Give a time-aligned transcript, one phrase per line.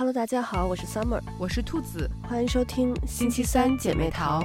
[0.00, 4.42] Hello，大家好，我是 Summer，我是兔子，欢迎收听星期三姐妹淘。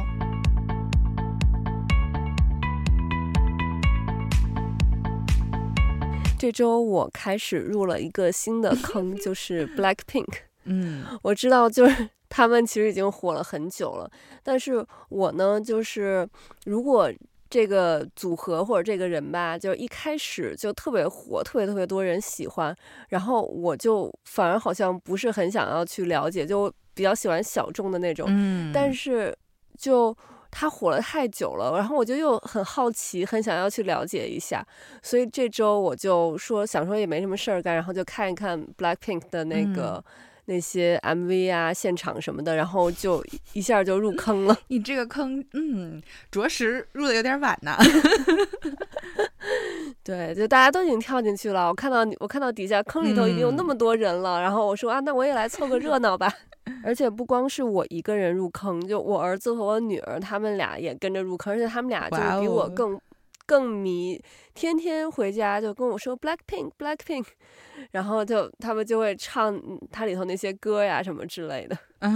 [6.37, 10.27] 这周我开始入了一个新的坑， 就是 Blackpink。
[10.65, 14.11] 嗯，我知道，就是他们其实已经火了很久了，
[14.43, 16.27] 但是我呢，就是
[16.65, 17.09] 如果。
[17.49, 22.75] 这个组合或者这个人吧，就一开始就特别火，特别特别多人喜欢，
[23.09, 28.25] 然后我就反而好像不是很想要去了解，就比较喜欢小众的那种。
[28.29, 29.35] 嗯，但是
[29.77, 30.15] 就
[30.49, 34.65] 他火了太久了，然后我就又很好奇，很想要去了解一下，
[35.03, 40.03] 所以这周我就说想说也没什么事儿干，然后就看一看 Blackpink 的那个。
[40.07, 40.11] 嗯
[40.45, 44.57] 那些 MV 啊，现场什么的，然后就一下就入坑了。
[44.67, 47.75] 你这个坑，嗯，着实入的有点晚呢。
[50.03, 51.67] 对，就大家都已经跳进去了。
[51.67, 56.31] 我看到我看到底下坑里头已经有那么多人了，嗯、然后我说啊，那我也来凑个热闹吧。
[56.83, 62.99] 而且不光是我一个人入坑，就我儿子和我女儿他们俩也跟着入坑，而且他们俩就比我更。
[63.45, 64.21] 更迷，
[64.53, 67.25] 天天回家就跟我说 Blackpink Blackpink，
[67.91, 71.77] 然后就他们就会唱它里头那些歌呀什么之类的，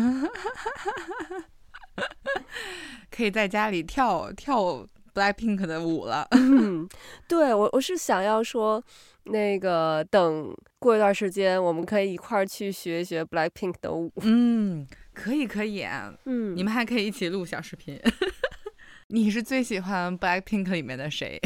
[3.11, 6.27] 可以在家里跳跳 Blackpink 的舞了。
[6.31, 6.87] 嗯，
[7.27, 8.81] 对，我我是想要说，
[9.23, 14.11] 那个等过一段时间，我们可以一块儿去学一学 Blackpink 的舞。
[14.21, 15.85] 嗯，可以可以，
[16.25, 17.99] 嗯，你们还可以一起录小视频。
[19.11, 21.39] 你是最喜欢 Blackpink 里面的谁？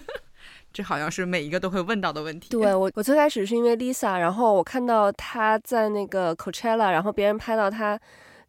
[0.70, 2.50] 这好像是每一个都会问到的问题。
[2.50, 7.98] 对，我，我最开始是因为 Lisa，然后我看到她在那个 Coachella，然后别人拍到她，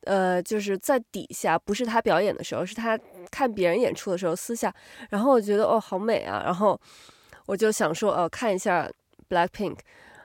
[0.02, 3.00] 呃，就是在底下，不是她表演的时候，是她
[3.32, 4.74] 看别人演出的时候，私下，
[5.10, 6.80] 然后我觉得哦，好美啊，然后
[7.46, 8.92] 我就想说，哦，看一下
[9.30, 9.78] Blackpink。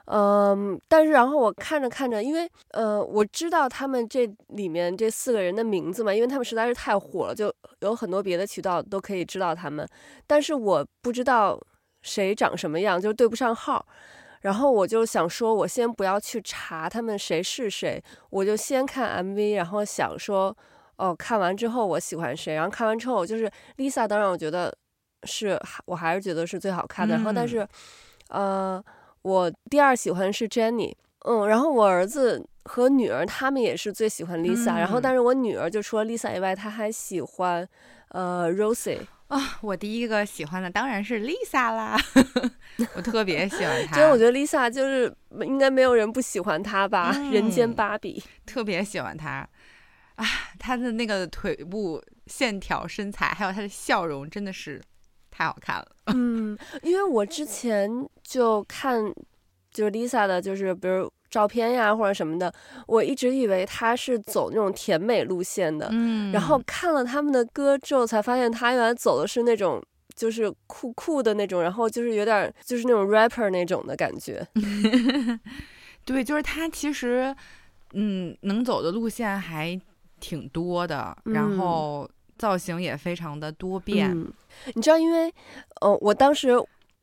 [0.07, 9.85] 嗯，但是然后我看着看着，因为呃，我知道他们这里面这四个人的名字嘛，因为他们实在是太火了，就有很多别的渠道都可以知道他们，
[10.25, 11.61] 但是我不知道
[12.03, 13.85] 谁长什么样，就对不上号。
[14.42, 20.57] 然后我就想说，我先不要去查他们谁是谁，我就先看 MV，然后想说，
[20.98, 24.73] 哦，看完之后我喜欢谁，然后看完之后就是 Lisa，当然我觉得
[25.25, 27.17] 是，我还是觉得是最好看的。
[27.17, 27.67] 然后但是，
[28.29, 28.80] 呃。
[29.27, 30.95] 我第二喜欢是 Jennie，
[31.25, 37.69] 嗯，然后我儿子和女儿他们也是最喜欢 Lisa，嗯，然后但是我女儿就除了 Lisa 以外，她还喜欢
[38.11, 41.98] 呃 Rosie 啊，我第一个喜欢的当然是 Lisa 啦，
[42.95, 49.48] 我特别喜欢她， 所以我觉得 Lisa 就是应该没有人不喜欢她吧，嗯，人间芭比， 特别喜欢她。
[50.15, 50.25] 啊，
[50.57, 54.81] 她的那个腿部线条、身材，还有她的笑容，真的是。
[55.36, 57.91] 太好看了， 嗯，因为我之前
[58.23, 59.13] 就看，
[59.70, 62.51] 就是 Lisa 的，就是比如照片呀或者什么的，
[62.86, 69.83] 我一直以为她是走那种甜美路线的，嗯，然后看了他们的歌之后，才发现她原来走的是那种
[70.14, 74.42] 就是酷酷的那种，然后就是有点就是那种 rapper 那种的感觉，
[76.07, 77.36] 对，就是她其实
[77.92, 79.79] 嗯能走的路线还
[80.18, 82.08] 挺多的，然后。
[82.39, 84.33] 造型也非常的多变，嗯，
[84.74, 85.33] 你知道，因为，
[85.80, 86.52] 呃，我当时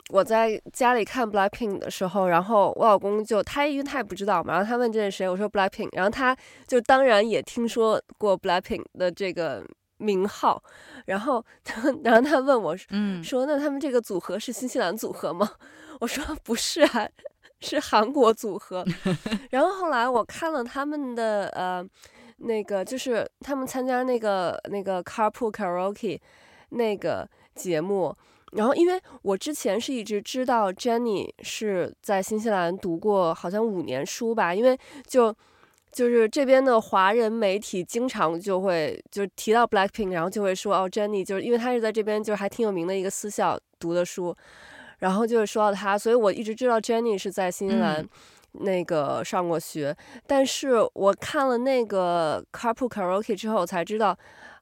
[0.09, 6.35] 我在家里看 Blackpink 的时候，然后我老公就他因为他也不知道嘛，然后他问这是谁，我说 Blackpink，然后他
[6.67, 9.65] 就当然也听说过 Blackpink 的这个
[9.97, 10.61] 名号，
[11.05, 15.49] 然后他 然后他问我，嗯，说那他们这个组合是新西兰组合吗？
[16.01, 17.07] 我说不是啊，
[17.61, 18.85] 是韩国组合。
[19.51, 21.85] 然后后来我看了他们的呃。
[22.37, 26.19] 那个就是他们参加那个那个 Carpool Karaoke
[26.69, 28.15] 那个节目，
[28.53, 35.33] 然后因为我之前是一直知道 Jennie 是在新西兰读过好像五年书吧，因为就
[35.91, 44.35] 就是这边的华人媒体经常就会就是提到 Blackpink，然后就会说哦 Jennie 就是因为她是在这边就是还挺有名的一个私校读的书，
[45.03, 48.01] 然后就是说到他，所以我一直知道 Jennie 是在新西兰。
[48.01, 48.09] 嗯
[48.59, 49.97] 那个上过学，
[50.27, 54.15] 但是我看了那个 Carpool Karaoke 之后，我才知道，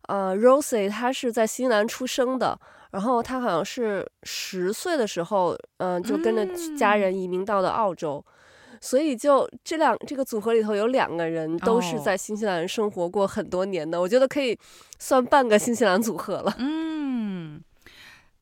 [0.07, 2.57] 呃，Rosie 她是在新西兰出生的，
[2.91, 6.47] 然后她好像是十岁的时候，嗯、呃，就跟着
[6.77, 8.23] 家人移民到了澳洲，
[8.71, 14.57] 嗯、所以就这两这个组合里头有两个人都是在新西兰生活过很多年的，哦、我觉得可以
[14.99, 16.55] 算半个新西兰组合了。
[16.59, 17.61] 嗯。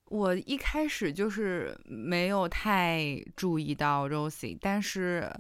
[0.10, 5.32] 我一开始就是没有太注意到 Rosie，但是，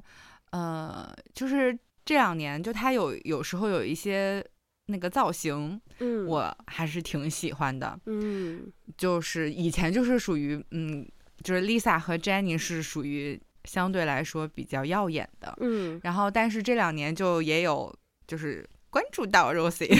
[0.51, 4.45] 呃，就是这两年就她有有时候有一些
[4.85, 11.07] 那个造型，嗯，我还是挺喜欢的，嗯，就是以前就是属于，嗯，
[11.43, 15.55] 就是 Lisa 和 Jennie 是属于相对来说比较耀眼的。
[15.61, 17.93] 嗯，然后但是这两年就也有
[18.25, 19.99] 就是关注到 Rosie。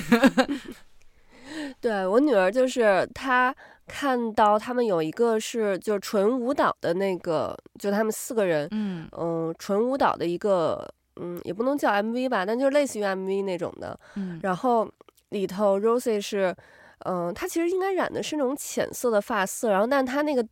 [1.81, 3.55] 对，我女儿就是她
[3.89, 13.99] 看到他们有一个是就是纯舞蹈的那个，就他们四个人，嗯嗯、呃，纯舞蹈的一个，嗯，也不能叫 MV 吧，但就是类似于 MV 那种的。
[14.15, 14.87] 嗯，然后
[15.29, 16.55] 里头 Rosie 是，
[16.99, 20.45] 嗯、呃，她其实应该染的是那种浅色的发色，然后但她那个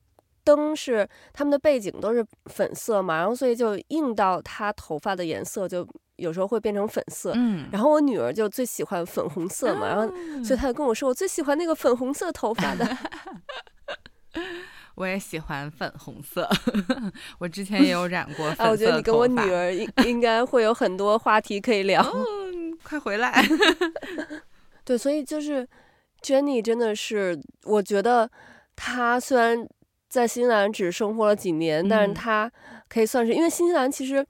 [0.55, 5.85] 灯是他们的背景都是粉色嘛，然后所以就映到她头发的颜色就。
[6.17, 12.97] 有时候会变成粉色，嗯，然后我女儿就最喜欢粉红色嘛，嗯、然后所以她就跟我说，我最喜欢那个粉红色头发的。
[14.97, 16.49] 我也喜欢粉红色，
[17.37, 18.63] 我之前也有染过粉色。
[18.63, 22.01] 啊，我觉得你跟我女儿应应该会有很多话题可以聊。
[22.01, 23.45] 嗯，快回来。
[24.83, 25.69] 对，所以就是
[26.23, 28.27] Jennie 真的是，我觉得
[28.75, 29.67] 她虽然
[30.09, 32.51] 在新西兰只生活了几年，嗯、但是他
[32.87, 34.25] 可以算是，因为新西兰其实。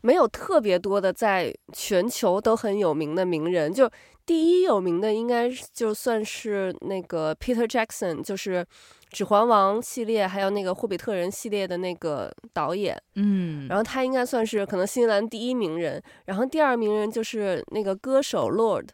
[0.00, 3.90] 没有特别多的在全球都很有名的名人，就
[4.24, 8.64] 第一有名的应该就算是那个 Peter Jackson，就是
[9.10, 18.90] 《指环王》系列还有那个《霍比特人》系列的那个导演，嗯，然后他应该算是可能新西兰第一名人，然后第二名人就是那个歌手 Lorde，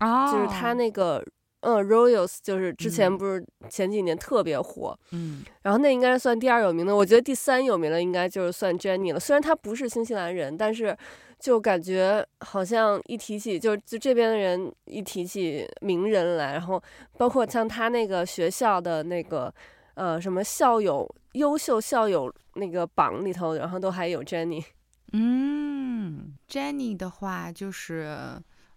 [0.00, 1.22] 哦，就是他那个。
[1.68, 9.18] 嗯，Royals 就是之前不是前几年特别火，嗯，然后那应该算第二有名的，我觉得第三有名的应该就是算 Jennie 了。
[9.18, 10.96] 虽然她不是新西兰人，但是
[11.40, 16.80] 就感觉好像一提起就就这边的人一提起名人来，然后
[17.18, 19.52] 包括像他那个学校的那个
[19.94, 24.64] 呃什么校友优秀校友那个榜里头，然后都还有 Jennie。
[25.12, 28.16] 嗯，Jennie 的话就是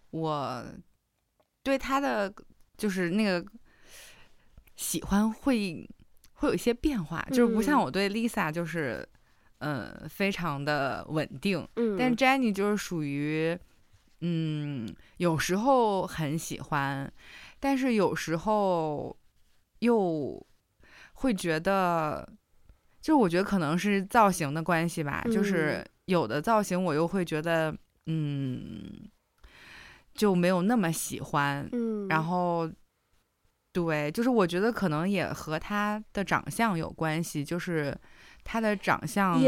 [0.09, 0.65] 我
[1.61, 2.33] 对他的。
[2.79, 3.45] 就是那个
[4.77, 5.87] 喜欢会
[6.33, 9.07] 会有一些变化，嗯、就是不像我对 Lisa 就是，
[9.57, 11.67] 呃，非常的稳定。
[11.75, 13.59] 嗯，但 Jennie 就是属于，
[14.21, 14.87] 嗯，
[15.17, 17.11] 有时候很喜欢，
[17.59, 19.15] 但是有时候
[19.79, 20.41] 又
[21.13, 22.27] 会觉得，
[23.01, 29.09] 就我觉得可能是造型的关系吧，嗯、就是有的造型我又会觉得，嗯。
[30.19, 32.69] 就没有那么喜欢，嗯，然后，
[33.71, 37.97] 对，就是我觉得可能也和他的长相有关系，就是
[38.43, 39.39] 他的长相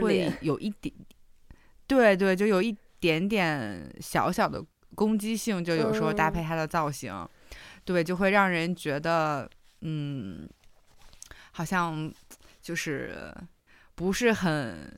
[0.00, 0.94] 会有一点，
[1.88, 7.28] 对对，就有一点点小小的攻击性，就有时候搭配他的造型，嗯、
[7.84, 9.50] 对，就会让人觉得，
[9.80, 10.48] 嗯，
[11.50, 12.08] 好像
[12.62, 13.34] 就是
[13.96, 14.96] 不是很。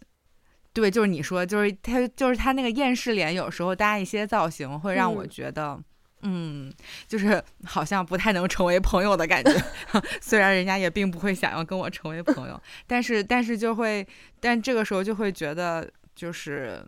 [0.74, 5.78] 对，就是你说，就是他，就是他那个厌世脸，有时候搭一些造型，会让我觉得，
[6.22, 6.72] 嗯，嗯，
[7.06, 9.52] 就是好像不太能成为朋友的感觉。
[10.22, 14.06] 虽然人家也并不会想要跟我成为朋友，但是，但是就会，
[14.40, 16.82] 但这个时候就会觉得，就是，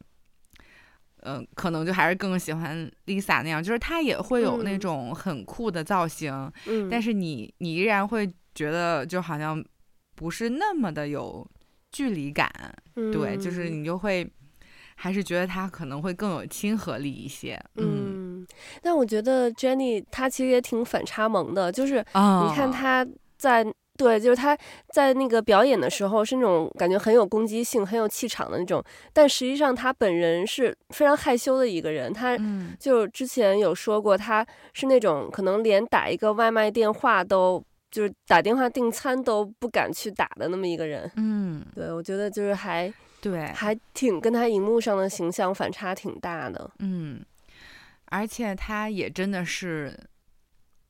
[1.20, 9.62] 嗯、呃，可能就还是更喜欢 Lisa 那样，就是她也会有那种很酷的造型，嗯，但是你，你依然会觉得，就好像
[10.14, 11.46] 不是那么的有。
[11.94, 12.50] 距离感，
[13.12, 14.28] 对，就是你就会
[14.96, 17.54] 还是觉得他可能会更有亲和力一些。
[17.76, 18.46] 嗯，嗯，
[18.82, 23.06] 但我觉得 Jennie 她其实也挺反差萌的，就是你看她
[23.38, 24.58] 在、哦、对，就是她
[24.92, 28.82] 在那个表演的时候是那种感觉很有攻击性、很有气场的那种，
[29.12, 32.12] 但实际上她本人是非常害羞的一个人。
[32.12, 32.36] 她
[32.80, 37.64] 就之前有说过，她是那种可能连打一个外卖电话都。
[37.94, 47.24] 就是打电话订餐都不敢去打的那么一个人，嗯，对，我觉得就是还对，还挺跟他荧幕上的形象反差挺大的，嗯，
[48.06, 49.96] 而且他也真的是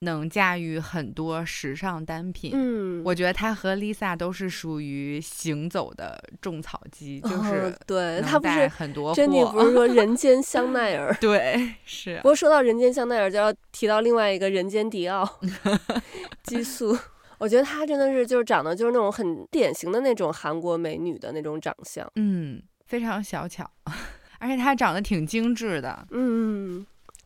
[0.00, 12.16] 能驾驭很多时尚单品，嗯，我觉得她和 Lisa 都是属于行走的种草机，就是、哦、对她不是很多，Jennie 不是说人间香奈儿， 对，是。
[12.18, 15.40] 不过说到人间香奈儿，就要提到另外一个人间迪奥，
[16.44, 16.96] 激素。
[17.38, 23.68] 我觉得她真的是就是长得就是那种很典型的那种韩国美女的那种长相，嗯，非常小巧，
[24.38, 26.84] 而且她长得挺精致的，嗯。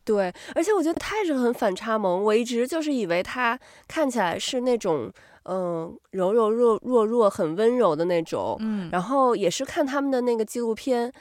[0.09, 2.23] 对，而且我觉得他也是很反差萌。
[2.23, 5.11] 我一直就是以为他看起来是那种，
[5.43, 8.57] 嗯、呃，柔柔弱弱弱、很温柔的那种。
[8.59, 11.13] 嗯，然后也是看他们的那个纪录片，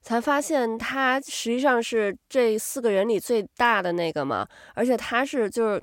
[0.00, 4.46] 才发现他实际上是这四个人里最大的那个嘛。
[4.74, 5.82] 而且他是就是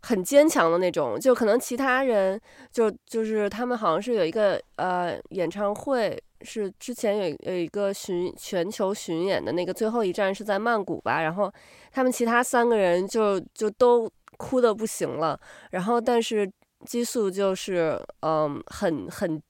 [0.00, 2.40] 很坚强的那种，就可能其他人
[2.72, 6.20] 就就是他们好像是有一个呃演唱会。
[6.44, 11.52] 是之前有有一个巡全球巡演的那个最后一站是在曼谷吧，然后
[11.90, 15.38] 他们其他三个人就就都哭的不行了，
[15.70, 16.50] 然后但是
[16.86, 19.42] 激素就是嗯很很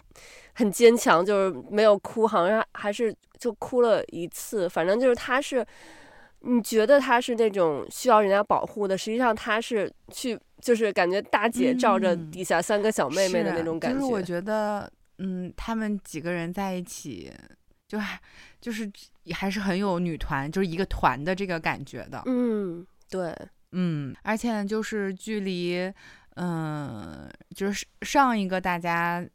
[0.55, 5.65] 很坚强，就是没有哭，好像还是就哭了一次，反正就是他是。
[6.45, 13.99] 你觉得他是那种需要人家保护的，实际上他是去，就是感觉大姐罩着底下三个小妹妹的那种感觉。
[13.99, 17.33] 嗯、就是我觉得，嗯，他们几个人在一起，
[17.89, 18.21] 就还
[18.61, 18.91] 就是
[19.33, 22.23] 还是很有女团，就是一个团的这个感觉的。
[22.27, 23.37] 嗯，对，
[23.73, 25.93] 嗯，而且就是距离，
[26.37, 29.27] 嗯，就是上一个大家。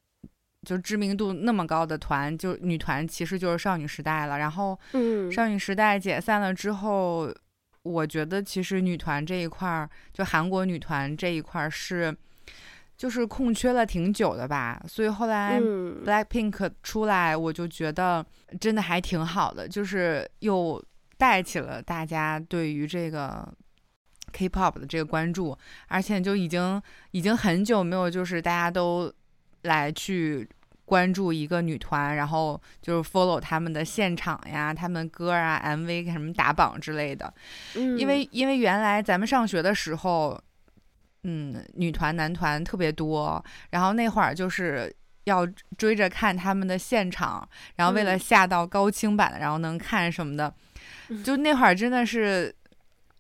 [0.65, 4.38] 就知名度那么高的团，就女团其实就是少女时代了。
[4.38, 4.77] 然后，
[5.31, 7.36] 少女时代解散了之后，嗯、
[7.84, 12.13] 我觉得其实女团这一块儿，就韩国女团这一块儿是，
[12.98, 14.82] 就是空缺了挺久的吧。
[14.88, 18.25] 所以后来 Blackpink 出来，我就觉得
[18.60, 20.84] 真的还挺好的，就是又
[21.18, 23.48] 带起了大家对于这个
[24.34, 29.13] K-pop 的这个关注，而且就已经已经很久没有就是大家都
[29.62, 30.50] 来去。
[30.88, 37.34] 关注一个女团，然后就是 follow 他们的现场呀，他们歌啊、MV 什么打榜之类的。
[37.75, 40.42] 嗯，因为因为原来咱们上学的时候，
[41.24, 44.94] 嗯，女团男团特别多，然后那会儿就是
[45.26, 45.46] 要
[45.78, 50.54] 追着看他们的现场，然后为了下到高清版的，然后能看什么的，
[51.24, 52.54] 就那会儿真的是。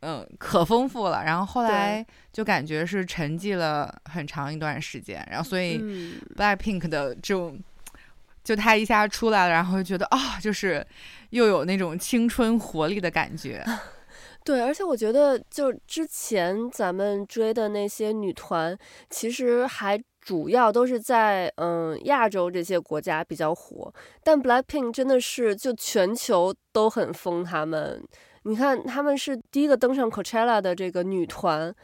[0.01, 1.23] 嗯，可丰富了。
[1.23, 5.79] 然后后来就感觉是沉寂了很长一段时间，然后所以
[6.35, 7.59] Blackpink 的这种，
[8.43, 10.85] 就他一下出来了，然后就觉得啊、哦，就是
[11.31, 13.65] 又有那种青春活力的感觉。
[14.47, 18.77] 对，而且我觉得就之前咱们追的那些女团，
[19.09, 28.01] 其实还主要都是在嗯亚洲这些国家比较火，但 Blackpink 真的是就全球都很疯他们。
[28.43, 31.75] 你看，他们是第一个登上 Coachella 的这个女团，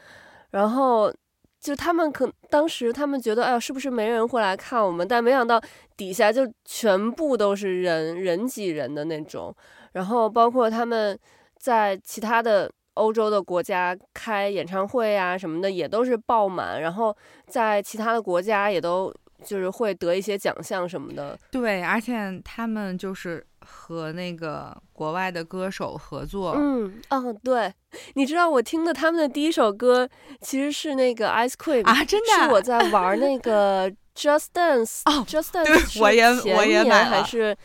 [0.52, 1.12] 然后
[1.60, 5.06] 就他们可当时他们觉得，哎呀，是不是没人会来看我们？
[5.06, 5.60] 但没想到
[5.98, 9.54] 底下就全部都是人，人挤人的那种。
[9.92, 11.18] 然后包括他们
[11.64, 16.82] 在其他的欧洲的国家开演唱会啊什么的，也都是爆满。
[16.82, 17.16] 然后
[17.46, 19.10] 在其他的国家也都
[19.42, 21.38] 就是会得一些奖项什么的。
[21.50, 23.46] 对，而且他们就是。
[23.66, 27.72] 和那个国外的歌手合作，嗯，哦，对，
[28.12, 30.06] 你知道我听的他们的第一首歌
[30.42, 37.56] 其实是那个 Ice Cream 啊，真的，是我在玩那个 Just Dance，哦，Just Dance，我也我也买还是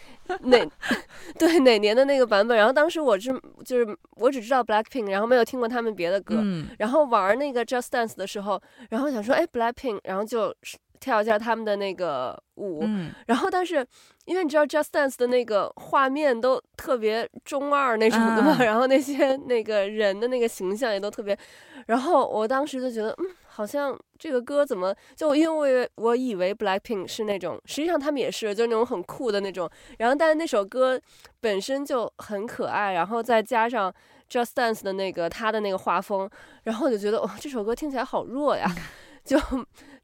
[0.42, 0.58] 哪
[1.38, 2.58] 对哪年的那个版本？
[2.58, 3.30] 然后当时我是
[3.64, 10.56] 就是我只知道 Blackpink，然后没有听过他们别的歌，嗯，然后玩那个 Just Dance 的时候，然后想说哎 Blackpink，然后就。
[11.00, 13.86] 跳一下他们的那个舞，嗯，然后但是
[14.26, 21.38] 因为你知道 Just Dance 的那个画面都特别中二那种的嘛，嗯， 然后那些那个人的那个形象也都特别，
[21.88, 31.00] 然后我当时就觉得，嗯，好像这个歌怎么就因为我以为 Blackpink 是那种，实际上他们也是，就那种很酷的那种，然后但是那首歌
[31.40, 33.94] 本身就很可爱，然后再加上
[34.30, 36.30] Just Dance 的那个他的那个画风，
[36.64, 38.70] 然后我就觉得，哦，这首歌听起来好弱呀，
[39.24, 39.38] 就。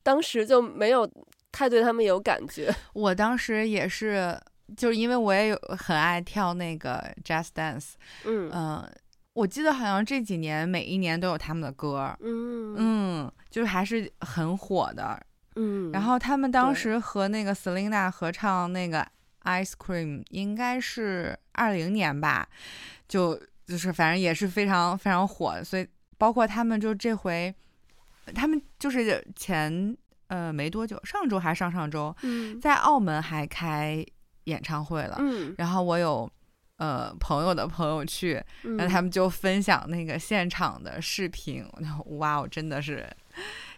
[0.05, 1.09] 当时就没有
[1.51, 2.71] 太对他们有感觉。
[2.93, 4.39] 我当时也是，
[4.77, 7.93] 就是因为我也有很爱跳那个 Just Dance，
[8.23, 8.91] 嗯、呃、
[9.33, 15.19] 我记得好像这几年每一年都有他们的歌，嗯嗯，就是还是很火的，
[15.55, 15.91] 嗯。
[15.91, 19.03] 然后他们当时和那个 Selina 合唱那个
[19.45, 22.47] Ice Cream，应该是二零年吧，
[23.07, 25.87] 就就是反正也是非常非常火，所以
[26.19, 27.55] 包括他们就这回。
[28.33, 29.95] 他们就是前
[30.27, 34.03] 呃没多久，上周还是上上周，嗯，在澳门还开
[34.45, 35.17] 演唱会了。
[35.19, 36.29] 嗯，然后我有
[36.77, 41.65] 呃朋友的朋友去，嗯，然后他们就分享那个现场的视频，
[42.17, 43.07] 哇哦，真的是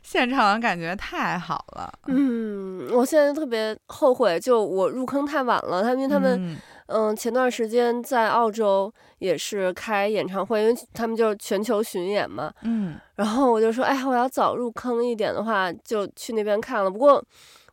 [0.04, 1.92] 现场感觉太好了。
[2.08, 5.82] 嗯，我现在特别后悔，就我入坑太晚了。
[5.82, 6.58] 他们因为他们。
[6.88, 12.51] 嗯嗯，前段时间在澳洲也是开演唱会，因为他们就是全球巡演嘛。
[12.63, 16.89] 嗯，然后我就说，哎，我要早入坑一点的话，就去那边看了。
[16.89, 17.22] 不过，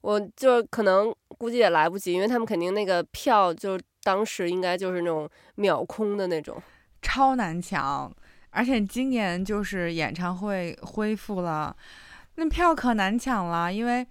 [0.00, 6.61] 我就可能估计也来不及，因为他们肯定那个票就当时应该就是那种秒空的那种，
[7.00, 8.12] 超难抢。
[8.50, 11.76] 而且今年就是演唱会恢复了，
[12.35, 14.04] 那票可难抢了，因为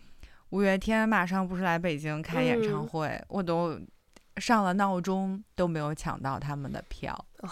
[0.52, 3.78] 五月天马上不是来北京开演唱会，嗯、我都。
[4.38, 7.14] 上了闹钟都没有抢到他们的票，
[7.44, 7.50] 哦、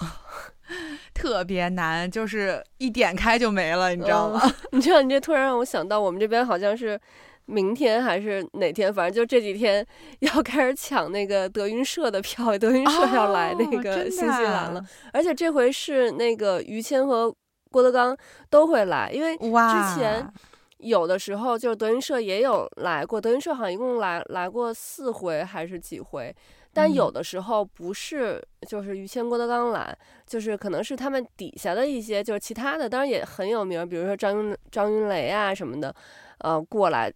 [1.13, 4.39] 特别难，就是一点开就没了，你知道吗？
[4.43, 6.99] 哦、 你知道，你这突然让我想到，我们这边好像是
[7.45, 9.85] 明天还是哪天，反正就这几天
[10.19, 17.33] 要开始抢那个德云社的票，德云社要来那个新西兰了，哦、而且这回是那个于谦和
[17.69, 18.17] 郭德纲
[18.49, 20.27] 都会来，因为之前。
[20.83, 26.35] 有的时候就是德云社也有来过，德云社好像一共来来过四回还是几回。
[26.73, 35.93] 但有的时候不是，就是于谦、郭德纲来，就是可能是他们底下的一些，就是其他的，当然也很有名，比如说张云张云雷啊什么的，
[36.39, 37.11] 呃，过来。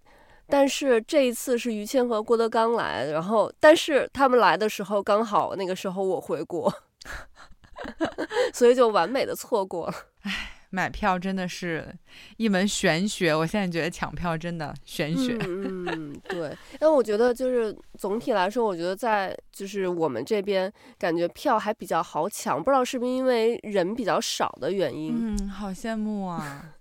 [0.47, 6.71] 但是这一次是于谦和郭德纲来，然后但是他们来的时候刚好那个时候我回国，
[8.53, 9.93] 所以就完美的错过了。
[10.23, 10.54] 唉。
[10.69, 11.87] 买票真的是
[12.37, 15.37] 一门玄学，我现在觉得抢票真的玄学。
[15.47, 16.55] 嗯，嗯对。
[16.79, 25.35] 但我觉得就是总体来说，我觉得在就是我们这边感觉票还比较好抢，不知道是不是因为人比较少的原因。
[25.37, 26.73] 嗯，好羡慕啊。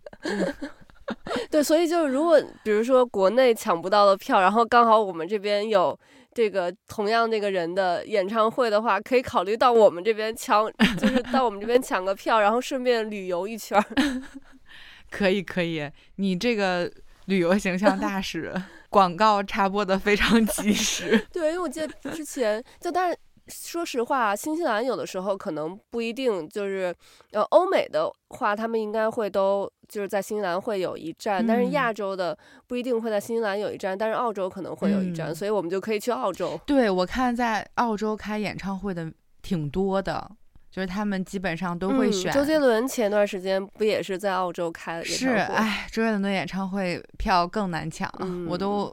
[1.51, 5.99] 对，所以就是如果比如说国内抢不到的票，然后刚好我们这边有。
[6.35, 14.23] 这个同样那个人的演唱会的话，可以考虑到我们这边抢，就是到我们这边抢个票，然后顺便旅游一圈儿。
[15.11, 16.91] 可以可以，你这个
[17.27, 18.53] 旅游形象大使，
[18.91, 21.25] 广告插播的非常及时。
[21.33, 23.17] 对，因为我记得之前就但是。
[23.49, 26.95] 说实话，新西兰有的时候可能不一定就是，
[27.33, 32.37] 呃，欧美的话，他们应该会都就是在新西兰会有一站，嗯、但是亚洲的
[32.67, 36.59] 不一定会在新西兰有一站，但是澳洲可能会有一站，嗯、所以我们就可以去澳洲。
[36.65, 40.31] 对，我看在澳洲开演唱会的挺多的，
[40.71, 42.33] 就是他们基本上都会选。
[42.33, 45.37] 嗯、周杰伦前段时间不也是在澳洲开了演唱会？
[45.37, 48.91] 是，哎，周杰伦的演唱会票更难抢，嗯、我都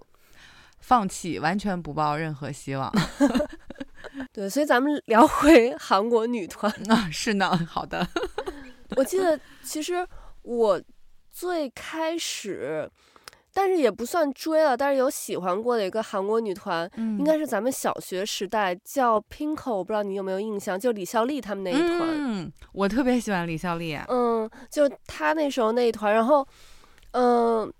[0.79, 2.91] 放弃，完全不抱任何希望。
[4.33, 8.07] 对，所以咱们聊回韩国女团 啊，是呢，好的。
[8.95, 10.07] 我记得其实
[10.41, 10.81] 我
[11.29, 12.89] 最开始，
[13.53, 21.99] 但是也不算追了，但是有喜欢过的一个韩国女团，嗯、应该是咱们小学时代叫 Pinkle，我不知道你有没有印象，就李孝利他们那一团。
[22.01, 23.95] 嗯，我特别喜欢李孝利。
[24.07, 26.47] 嗯，就他那时候那一团，然后，
[27.11, 27.71] 嗯，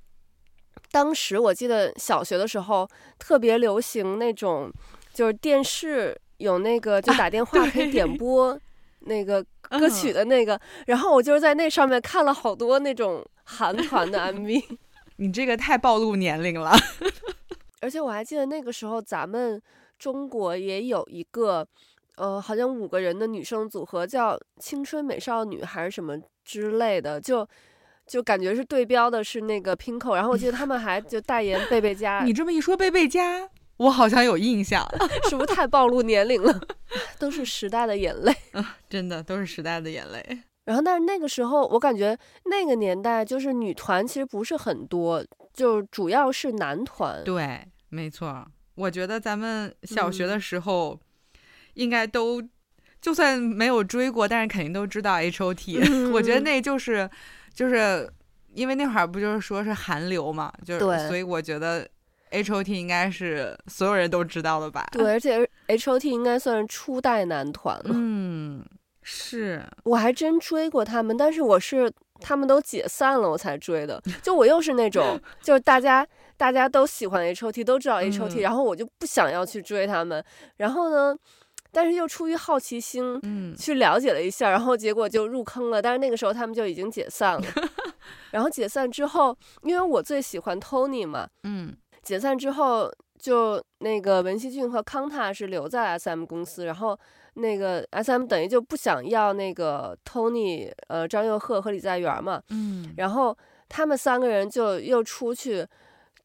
[0.92, 2.86] 当时我记得小学的时候
[3.18, 4.70] 特别流行那种。
[5.14, 8.60] 就是电视有那个，就打电话可以点播
[9.02, 14.64] 那个歌曲的那个，啊、然后我就是在那上面看了好多那种韩团的 MV。
[15.18, 16.72] 你这个太暴露年龄了。
[17.82, 19.62] 而且我还记得那个时候咱们
[19.98, 21.66] 中国也有一个，
[22.16, 27.48] 呃，好像五个人的女生组合叫青春美少女还是什么之类的，就
[28.08, 32.24] 就感觉是对标的是那个 Pinkle，然后我记得他们还就代言贝贝佳。
[32.24, 33.50] 你这么一说，贝贝佳。
[33.82, 34.88] 我好像有印象，
[35.28, 36.62] 是不是太暴露年龄了？
[37.18, 38.32] 都是时代的眼泪，
[38.88, 40.24] 真的都是时代的眼泪。
[40.66, 42.16] 然后，但是那个时候，我感觉
[42.46, 47.24] 那个年代就是女团其实不是很多，就主要是男团。
[47.24, 48.46] 对，没错。
[48.76, 51.00] 我觉得咱们小学的时候，
[51.74, 52.50] 应该都、嗯、
[53.02, 56.12] 就算没有追过，但是肯定都知道 H.O.T、嗯。
[56.12, 57.10] 我觉得那就是
[57.52, 58.08] 就是
[58.54, 61.90] 因为那会儿不就是说是韩流嘛，就是所以我觉得。
[62.32, 64.88] H O T 应该是所有人都知道的吧？
[64.92, 67.92] 对，而且 H O T 应该算是初代男团了。
[67.94, 68.66] 嗯，
[69.02, 69.64] 是。
[69.84, 74.02] 我还真追过他们，但是我是他们都解散了我才追的。
[74.22, 80.24] 就我又是那种， 就是大家大家都喜欢 H O T，都知道 H O T，、嗯、然后我就不想要去追他们。
[80.58, 81.16] 然后呢，
[81.72, 85.82] 但是又出于好奇心，嗯，去了解了一下，然后结果就入坑了。
[85.82, 87.44] 但是那个时候他们就已经解散了。
[88.32, 91.76] 然后解散之后，因为我最喜欢 Tony 嘛，嗯。
[92.02, 97.00] 解散之后，就那个文熙俊和康塔是留在 SM 公司，然后
[97.36, 103.38] 那个 SM 等于就不想要那个 Tony，呃，张佑赫和李在元嘛，嗯，然后
[103.70, 105.66] 他们三个人就又出去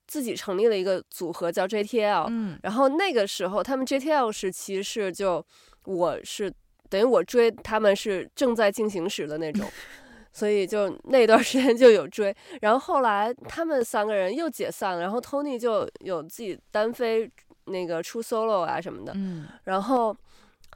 [0.07, 5.45] 自己成立了一个组合叫 JTL，嗯，然后那个时候他们 JTL 时期是就
[5.85, 6.53] 我是
[6.89, 9.69] 等于我追他们是正在进行时的那种。
[10.37, 17.31] 所以就那段时间就有追，然后后来他们三个人又解散了，然后 Tony 就有自己单飞
[17.65, 20.15] 那个出 solo 啊什么的，嗯，然后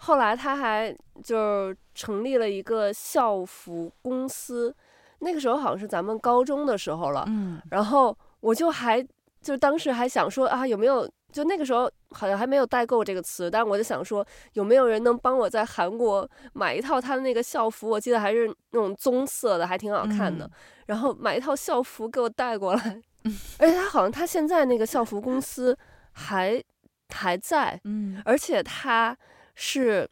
[0.00, 4.74] 后来他还就成立了一个校服公司，
[5.18, 9.06] 那个时候好像是咱们高中的时候了，嗯，然后我就还
[9.42, 11.06] 就当时还想说啊有没有。
[11.32, 17.88] 就那个时候好像还没有代购这个词，但我就想说，有没有人能帮我在韩国买一套他的那个校服？
[17.88, 20.44] 我记得还是那种棕色的，还挺好看的。
[20.44, 20.50] 嗯、
[20.86, 25.76] 然后买一套校服给我带过来，嗯、而且他好像他现在那个校服公司
[26.12, 26.62] 还
[27.08, 29.16] 还在，嗯，而且他
[29.54, 30.08] 是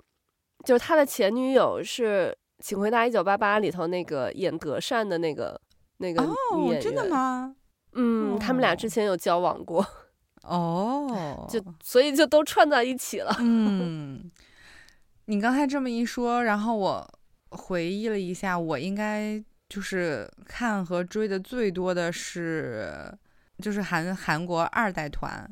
[0.65, 5.61] 就是他的前女友是《请回答一九八八》里头那个演德善的那个
[5.99, 6.23] 那个
[6.57, 6.79] 女演员。
[6.79, 7.55] 哦，真的吗？
[7.93, 9.85] 嗯，哦、他们俩之前有交往过。
[10.43, 13.37] 哦，就所以就都串在一起了。
[13.41, 14.31] 嗯，
[15.27, 17.21] 你刚才这么一说，然后我
[17.51, 23.13] 回忆了一下，我应该就是看和追的最多的是，
[23.59, 25.49] 就是韩韩国二代团。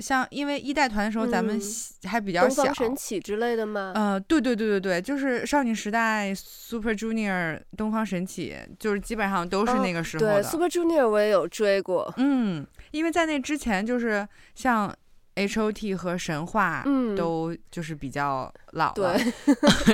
[0.00, 1.60] 像因为一代团的时候，咱们
[2.04, 3.92] 还比较小，东方神起之类的吗？
[3.94, 10.34] 呃，对对对对对，就是少女时代、Super Junior、东方神起，就是基本上都是那个时候的。
[10.36, 12.14] 哦、对，Super Junior 我也有追过。
[12.16, 14.94] 嗯，因为在那之前，就是像
[15.34, 16.84] H O T 和神话，
[17.16, 19.18] 都就是比较老了。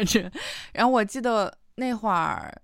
[0.74, 2.54] 然后我记得那会儿，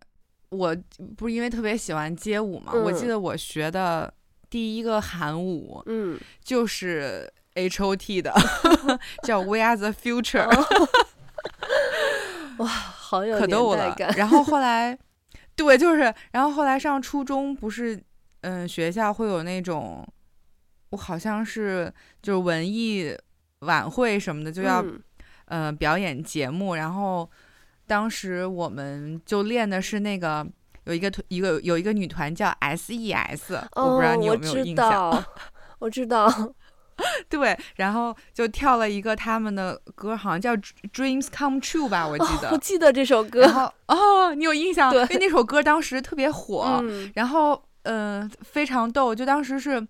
[0.50, 0.76] 我
[1.16, 4.12] 不是因为特别喜欢街舞嘛，嗯、我记得我学的。
[4.50, 8.34] 第一个韩舞，嗯，就是 H O T 的，
[9.22, 10.48] 叫 We Are the Future，
[12.58, 13.96] 哇，好有可逗了。
[14.16, 14.98] 然后后来，
[15.54, 17.94] 对，就是，然后后来上初中，不是，
[18.40, 20.04] 嗯、呃，学校会有那种，
[20.90, 23.16] 我好像是就是文艺
[23.60, 26.74] 晚会什么的，就要，嗯、呃，表演节目。
[26.74, 27.30] 然后
[27.86, 30.44] 当时我们就练的是那个。
[30.84, 35.24] 有一个团，一个有一个女团叫 S.E.S，、哦、我不知道你有没有印象？
[35.78, 36.54] 我知道，我知道
[37.30, 40.54] 对，然后就跳了一个他们的歌，好像叫
[40.92, 42.50] 《Dreams Come True》吧，我记得。
[42.50, 43.40] 我、哦、记得这首歌。
[43.40, 44.90] 然后哦，你有印象？
[44.90, 49.14] 对，因为那首歌当时特别火，嗯、然后嗯、呃，非常逗。
[49.14, 49.86] 就当时是，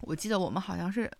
[0.00, 1.10] 我记得我们好像是。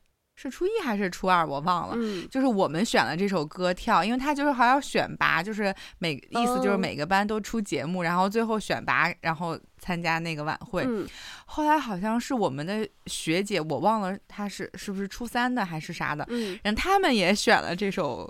[0.40, 1.46] 是初一还是初二？
[1.46, 1.94] 我忘了。
[1.98, 10.84] 嗯，就是我们选了这首歌跳，因为他就是还要选拔，就是每意思就是每个班都出节目，然后最后选拔，然后参加那个晚会。
[10.86, 11.06] 嗯，
[11.44, 16.24] 后来好像是我们的学姐，我忘了她是是不是初三的还是啥的。
[16.30, 18.26] 嗯，然后他们也选了这首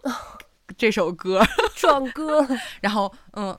[0.76, 1.40] 这首歌，
[1.76, 2.44] 壮歌。
[2.80, 3.56] 然后嗯，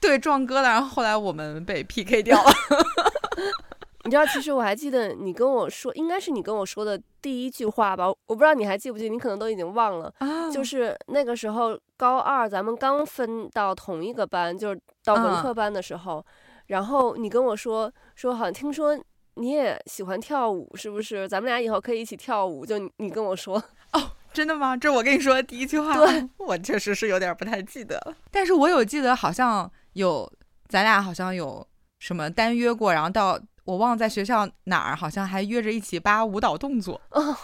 [0.00, 0.68] 对，壮歌了。
[0.68, 2.50] 然后后来我们被 PK 掉了。
[4.08, 8.08] 你知道，其实我还记得你跟我说，应该是你跟我说的第一句话吧？
[8.08, 10.10] 我不知道你还记不记得，你可能都已经忘了。
[10.16, 16.24] 啊，就是那个时候高二，咱们刚分到同一个班，就是到文科班的时候，
[16.68, 18.98] 然后你跟我说说，好像听说
[19.34, 21.28] 你也喜欢跳舞，是不是？
[21.28, 22.64] 咱们俩以后可以一起跳舞。
[22.64, 23.62] 就你跟我说。
[23.92, 24.74] 哦，真的吗？
[24.74, 25.94] 这我跟你说的第一句话。
[25.94, 30.32] 对，我确实是有点不太记得了，但是我有记得，好像有
[30.66, 31.66] 咱俩好像有
[31.98, 33.38] 什么单约过，然后到。
[33.68, 36.98] 我忘了在学校哪儿，好像还约着一起扒舞蹈动作。
[37.10, 37.36] 哦，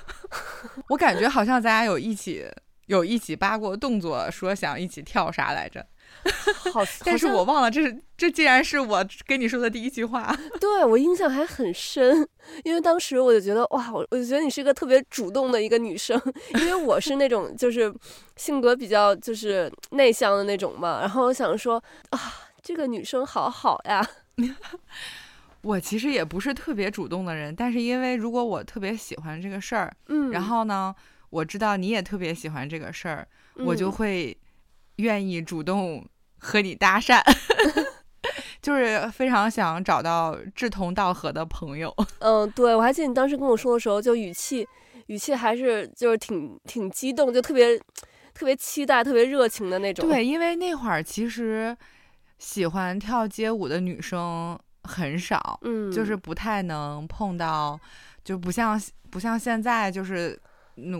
[0.88, 2.50] 我感觉好像咱俩有一起
[2.86, 5.86] 有一起扒过动作，说想一起跳啥来着。
[6.72, 10.34] 好， 但是我忘了，这是这竟然是我跟你说的第一句话。
[10.58, 12.26] 对，我印象还很深，
[12.64, 16.18] 因为当时我就觉得哇，我我就觉得你是一个特别主动的一个女生，
[16.60, 17.94] 因为我是那种就是
[18.36, 21.00] 性格比较就是内向的那种嘛。
[21.02, 21.76] 然后我想说
[22.08, 22.18] 啊，
[22.62, 24.08] 这个女生好好呀。
[25.62, 30.94] 我其实也不是特别主动的人，但是因为如果我特别喜欢这个事儿，嗯，然后呢，
[31.30, 34.36] 我知道你也特别喜欢这个事儿，嗯，我就会
[34.96, 36.06] 愿意主动
[36.38, 37.20] 和你搭讪，
[38.62, 41.92] 就是非常想找到志同道合的朋友。
[42.20, 44.66] 嗯，对，我还记得你当时跟我说的时候，就语气
[45.06, 47.76] 语气还是就是挺挺激动，就特别
[48.32, 50.08] 特别期待、特别热情的那种。
[50.08, 51.76] 对，因为那会儿其实
[52.38, 54.56] 喜欢跳街舞的女生。
[54.88, 57.78] 很少，嗯，就是不太能碰到，
[58.24, 60.38] 就不像不像现在，就是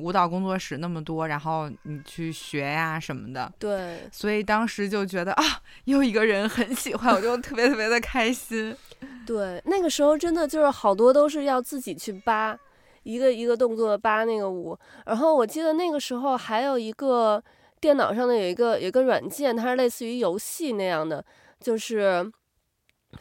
[0.02, 3.50] 舞蹈工作室那么多，然后你去学呀什么的。
[3.58, 5.44] 对，所以当时就觉得啊，
[5.84, 8.76] 又一个人很喜欢，我就特别特别的开心。
[9.24, 12.58] 对，那个时候真的就是好多都是要自己去扒，
[13.04, 14.78] 一个一个动作扒那个舞。
[15.06, 17.42] 然后我记得那个时候还有一个
[17.80, 21.24] 电脑上的有一个有一个软件，它是类似于游戏那样的，
[21.60, 22.30] 就是。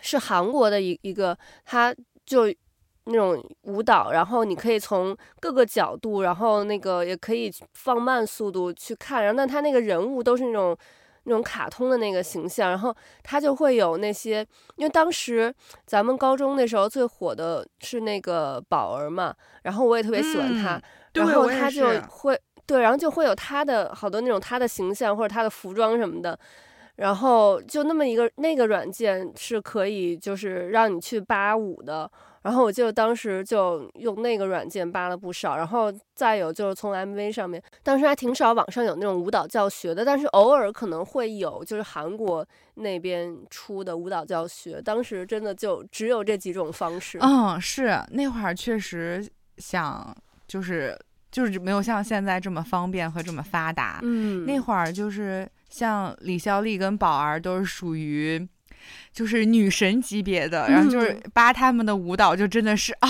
[0.02, 1.94] 是韩国的一一个，他
[2.26, 2.46] 就
[3.06, 10.78] 那种舞蹈，然后你可以从各个角度，然后那个也可以放慢速度去看，然后但他那个人物都是那种
[11.24, 14.46] 那种卡通的那个形象，然后他就会有那些，
[14.76, 15.54] 因为当时
[15.86, 20.82] 咱们高中那时候最火的是那个宝儿嘛，然后我也特别喜欢他，嗯、
[21.14, 26.38] 然后他就会对，然后就会有他的好多那种他的形象或者他的服装什么的。
[26.98, 32.10] 然后就那么一个那个软件是可以就是让你去扒舞的，
[32.42, 47.20] 然后我记得当时就用那个软件扒了不少，然后再有就是从 MV 上面，当时还挺少网上有那种舞蹈教学的，但是偶尔可能会有就是韩国那边出的舞蹈教学，当时真的就只有这几种方式。
[47.22, 49.24] 嗯，是那会儿确实
[49.58, 50.16] 想
[50.48, 50.98] 就是
[51.32, 54.00] 就是没有像现在这么方便和这么发达。
[54.02, 55.48] 嗯，那会儿就是。
[55.70, 58.48] 像李孝利跟宝儿都是属于，
[59.12, 63.10] 就是女神级别的，然后就是扒他们的舞蹈，就真的是啊，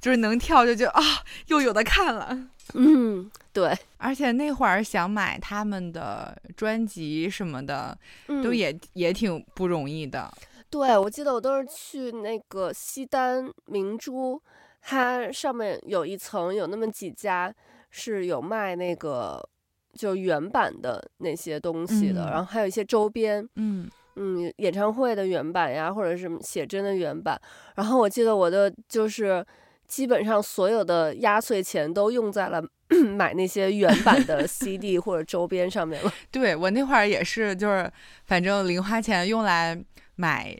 [0.00, 1.02] 就是能跳就就啊，
[1.48, 2.48] 又有的看了。
[2.74, 3.76] 嗯，对。
[3.98, 7.96] 而且那会儿想买他们的专辑什么的，
[8.42, 10.32] 都也、嗯、也挺不容易的。
[10.68, 14.40] 对，我记得我都是去那个西单明珠，
[14.82, 17.52] 它上面有一层有那么几家
[17.90, 19.48] 是有卖那个
[19.96, 27.40] 就原版的那些东西的，嗯、然后还有一些周边，嗯嗯，演唱会的原版呀，或者是写真的原版。
[27.74, 29.44] 然后我记得我的就是
[29.88, 32.62] 基本上所有的压岁钱都用在了。
[33.18, 36.12] 买那些原版的 CD 或者周边上面了。
[36.30, 37.90] 对，我那会儿也是，就是
[38.26, 39.76] 反正零花钱用来
[40.14, 40.56] 买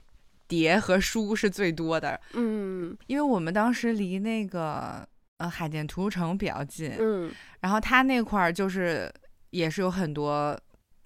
[0.49, 2.21] 碟和书是最多的。
[2.33, 6.97] 嗯，因为我们当时离那个呃海淀图书城比较近。
[6.99, 9.09] 嗯，然后他那块儿就是
[9.51, 10.59] 也是有很多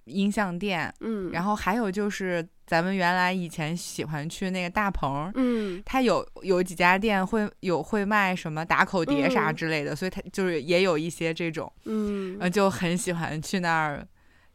[0.05, 0.93] 音像店。
[0.99, 2.47] 嗯，然后还有就是。
[2.67, 14.07] 咱们原来以前喜欢去那个大棚，嗯，他有有几家店会有会卖什么打口碟啥之类的，嗯、所以它就是也有一些这种，嗯，就很喜欢去那儿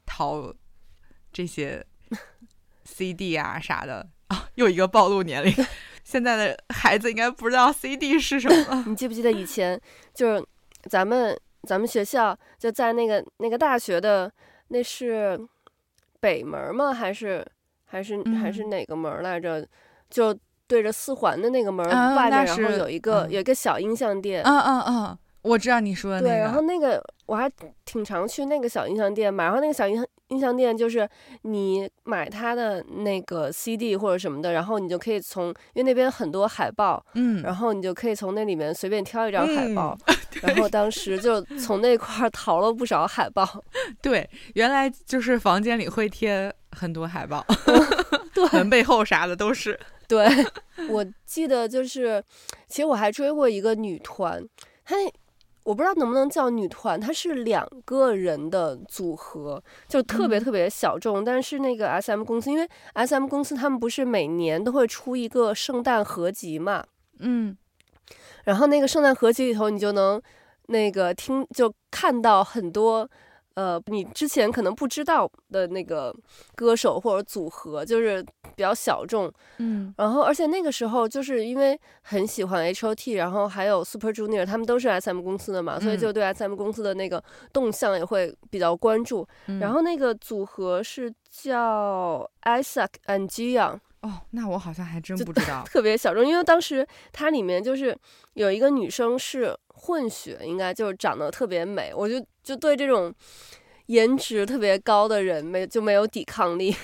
[0.07, 0.51] 淘
[1.31, 1.85] 这些
[2.85, 4.49] CD 啊啥的啊。
[4.55, 5.53] 又一个暴露年龄，
[6.03, 8.83] 现在的孩子应该不知道 CD 是什么。
[8.87, 9.79] 你记不记得以前
[10.15, 10.43] 就是
[10.89, 14.33] 咱们咱们学校就在那个那个大学的
[14.69, 15.39] 那是
[16.21, 16.95] 北门吗？
[16.95, 17.45] 还是？
[17.89, 19.61] 还是还是哪个门来着？
[19.61, 19.69] 嗯、
[20.11, 24.43] 就对着四环的那个门外面，嗯、然后有一个、嗯、有一个小音像店。
[24.43, 26.29] 嗯嗯嗯，我知道你说的那个。
[26.29, 27.49] 对，然后那个我还
[27.85, 29.45] 挺常去那个小音像店买。
[29.45, 31.09] 然后那个小音音像店就是
[31.43, 39.97] 你买它的那个 CD 或者什么的，然后你就可以从因为那边很多海报，嗯，然后你就可以从那里面随便挑一张海报。
[40.07, 43.47] 嗯、 然后当时就从那块淘了不少海报。
[44.03, 46.53] 对，原来就是房间里会贴。
[46.73, 47.43] 很多海报，
[48.35, 49.81] 对，门背后啥的都是。
[50.07, 50.29] 对，
[50.91, 52.23] 我记得就是，
[52.69, 54.47] 其实我还追过一个女团，
[54.85, 54.95] 她
[55.67, 61.21] 我不知道能不能叫女团，她是两个人的组合，就特别特别小众。
[61.21, 66.85] 嗯、但是那个 SM 公司，因为 SM 公司他们不是每年都会出一个圣诞合集嘛，
[67.19, 67.57] 嗯，
[68.45, 70.23] 然后那个圣诞合集里头，你就能
[70.67, 73.11] 那个听就看到很多。
[73.57, 76.15] 呃，你之前可能不知道的那个
[76.55, 78.23] 歌手或者组合，就是
[78.55, 89.27] 比较小众，嗯，然后而且那个时候就是因为很喜欢 H.O.T，然后还有 Super Junior，他们都是 S.M 公司的嘛，嗯、所以就对 S.M 公司的那个动向也会比较关注。
[89.47, 93.81] 嗯、然后那个组合是叫 Isaac and Jiyoung。
[94.03, 97.97] 哦，那我好像还真不知道，特别小众，因为当时它里面就是
[98.35, 103.15] 有一个女生是混血，应该就是长得特别美，我就就对这种
[103.87, 106.75] 颜值特别高的人没就没有抵抗力，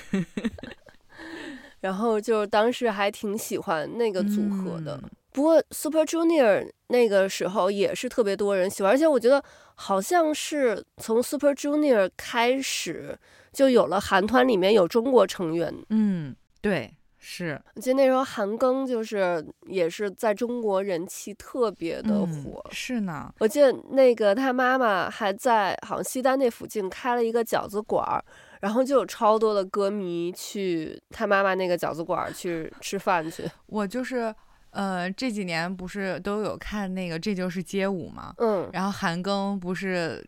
[1.81, 5.01] 然后就当时还挺喜欢那个组合的。
[5.03, 9.43] 嗯、不过 Super Junior 那个时候也是特别多人喜欢，而且我觉得
[9.75, 13.19] 好像是从 Super Junior 开始
[13.53, 15.75] 就有了韩团里面有中国成员。
[15.89, 16.95] 嗯，对。
[17.25, 22.61] 是，我记得那时候韩庚就是也是在中国人气特别的火。
[22.65, 23.33] 嗯，是呢。
[23.39, 28.25] 我记得那个他妈妈还在好像西单那附近开了一个饺子馆儿，
[28.61, 33.49] 然后就有超多的歌迷去他妈妈那个饺子馆儿去吃饭去。
[33.67, 34.35] 我就是，
[34.71, 38.35] 呃，这几年不是都有看那个《这就是街舞》吗？
[38.39, 38.69] 嗯。
[38.73, 40.27] 然后韩庚不是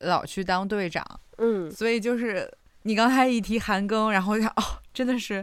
[0.00, 1.02] 老去当队长，
[1.38, 1.70] 嗯。
[1.70, 2.46] 所以就是
[2.82, 5.42] 你刚才一提韩庚，然后就哦，真的是。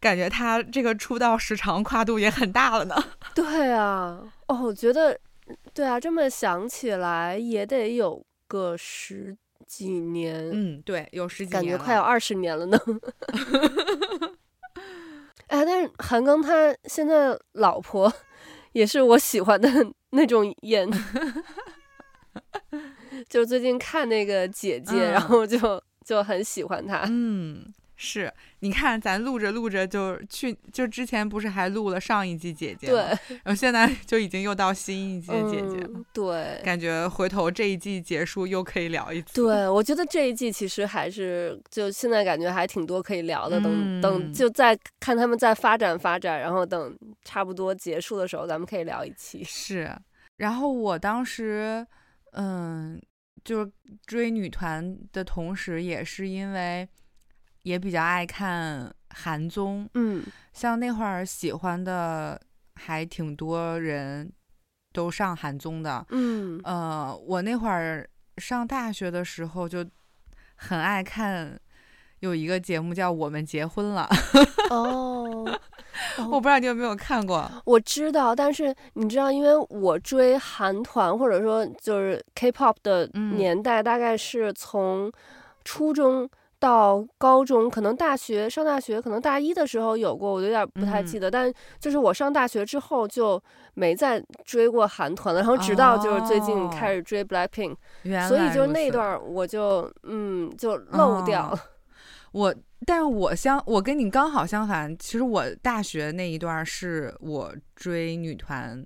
[0.00, 2.94] 感觉他这个出道时长跨度也很大了呢。
[3.34, 5.18] 对啊，哦，我觉得，
[5.74, 10.50] 对啊，这么想起来也得有个十几年。
[10.52, 12.78] 嗯，对，有十几年，感觉快要二十年了呢。
[15.48, 18.12] 哎，但是韩庚他现在老婆
[18.72, 19.68] 也是我喜欢的
[20.10, 20.86] 那种演，
[23.28, 27.04] 就最近看那个姐姐，嗯、然后就就很喜欢她。
[27.08, 27.64] 嗯。
[28.00, 32.92] 是，你看咱录着录着就去，就之前不是还录了上一季姐姐吗？
[32.92, 35.90] 对，然后现在就已经又到新一季的姐姐了。
[35.96, 39.34] 嗯、对，感觉回头这一季结束又可以聊一次。
[39.34, 43.60] 对，我觉得这一季其实还是就现在感觉还挺多可以聊的。
[43.60, 49.42] 等、嗯、等，就再看他们再发展发展，然后等差不多结束的时候，咱们可以聊一期。
[49.42, 49.92] 是，
[50.36, 51.84] 然后我当时
[52.34, 53.02] 嗯，
[53.42, 53.72] 就是
[54.06, 56.88] 追女团的同时，也是因为。
[57.62, 62.40] 也比较爱看韩综，嗯，像那会儿喜欢的
[62.76, 64.30] 还挺多人
[64.92, 69.84] 都上韩综的，嗯，呃，我那会儿上大学的时候就
[70.56, 71.58] 很爱看，
[72.20, 74.08] 有一个节目叫《我们结婚了》，
[74.74, 75.44] 哦，
[76.30, 85.10] 我不知道你有没有看过，我知道，但是你知道，因为我追韩团或者说就是 K-pop 的年代，大概是从
[85.64, 86.28] 初中。
[86.60, 91.30] 到高中，可能大学上大学，可能大一的时候有过，我有点不太记得。
[91.30, 93.40] 嗯、但就是我上大学之后就
[93.74, 101.56] 没再追过韩团了，然后直到就是最近开始追 Blackpink，、哦、所以就那段我就嗯就漏掉了。
[101.56, 101.60] 哦、
[102.32, 108.84] 我，但是我相我跟你刚好相反，其实我大学那一段是我追女团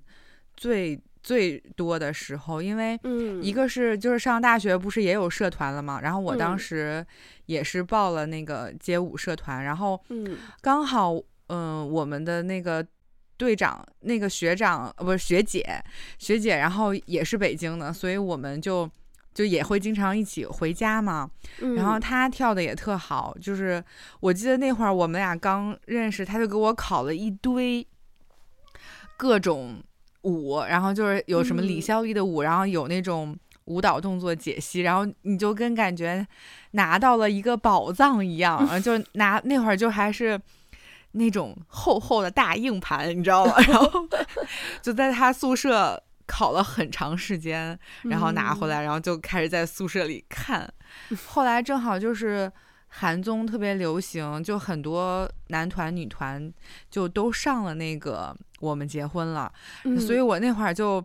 [0.55, 0.99] 最。
[1.23, 2.99] 最多的时候，因为
[3.41, 7.03] 一个是就是上大学不是也有社团了嘛，然后我当时
[7.45, 9.97] 也是报了那个街舞社团，然后
[10.59, 12.85] 刚好嗯我们的那个
[13.37, 15.81] 队长那个学长不是学姐
[16.19, 18.89] 学姐，然后也是北京的，所以我们就
[19.33, 21.29] 就也会经常一起回家嘛。
[21.77, 23.81] 然后他跳的也特好，就是
[24.19, 27.87] 我记得那会儿我们俩刚认识，他就给我考了一堆
[29.15, 29.81] 各种。
[30.23, 36.25] 舞，然后就是有什么李孝利的舞，嗯、然后有那种舞蹈动作解析，然后你就跟感觉
[36.71, 40.39] 拿到了一个宝藏一样，嗯、就 拿那会儿就还是
[41.11, 43.55] 那种厚厚的大硬盘，你知道吗？
[43.67, 43.89] 然后
[44.81, 50.71] 就在他宿舍考了很长时间，然后拿回来，然后就开始在宿舍里看。
[51.09, 52.51] 嗯、后来正好就是。
[52.95, 56.53] 韩综特别流行，就很多男团、女团
[56.91, 58.31] 就都上了那个
[58.63, 59.51] 《我们结婚了》，
[59.83, 61.03] 嗯，所以我那会儿就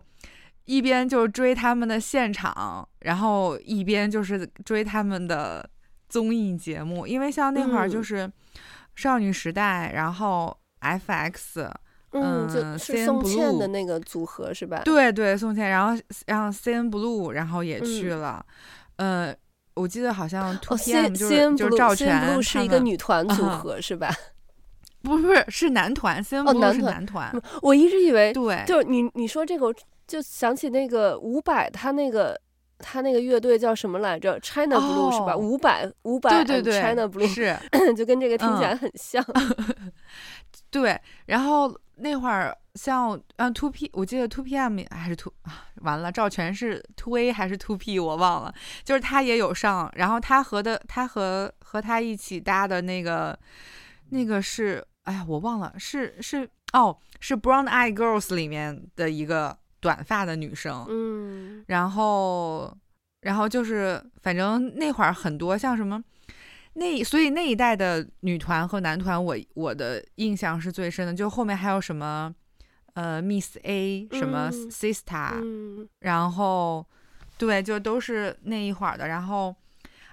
[0.65, 5.67] 一边就追他们的现场，然后一边就是追他们的
[6.07, 8.31] 综艺节目，因为像那会儿就是
[8.95, 11.69] 少女时代，嗯、然后 FX，
[12.11, 14.81] 嗯，嗯就是宋茜的那个组合是吧？
[14.85, 18.45] 对对，宋茜，然后然后 CNBLUE，然后也去了，
[18.95, 19.27] 嗯。
[19.27, 19.35] 呃
[19.75, 24.13] 我记得好像 2PM 就是、哦、就是赵权是一个女团组合、嗯、是吧？
[25.01, 27.41] 不是是是男团，CNBLUE 是男团、哦。
[27.61, 29.73] 我一直以为对，就是你你说这个，我
[30.07, 32.39] 就想起那个伍佰，他那个
[32.79, 35.35] 他那个乐队叫什么来着？China Blue、哦、是吧？
[35.35, 37.57] 伍佰伍佰对对对，China Blue 是，
[37.95, 39.23] 就跟这个听起来很像。
[39.33, 39.91] 嗯、
[40.71, 42.55] 对，然后那会儿。
[42.75, 48.53] 像嗯，Two P，我记得 Two PM 还是 Two 啊，完了，赵全是 Two A 还是 Two P，我忘了。
[48.85, 53.37] 就是他也有上，然后他和的他和和他一起搭的那个
[54.11, 60.85] 那个是，哎呀，我忘了，是是哦，是 Brown Eye Girls 里面的一个短发的女生。
[60.87, 62.77] 嗯，然后
[63.21, 66.03] 然后就是反正那会儿很多像什么
[66.73, 72.33] 那，所以那一代的女团和男团我，我我的印象是最深的，就后面还有什么。
[72.95, 76.85] 呃，Miss A 什么 Sistar，嗯，然后
[77.37, 79.07] 对，就都是那一会儿的。
[79.07, 79.55] 然后，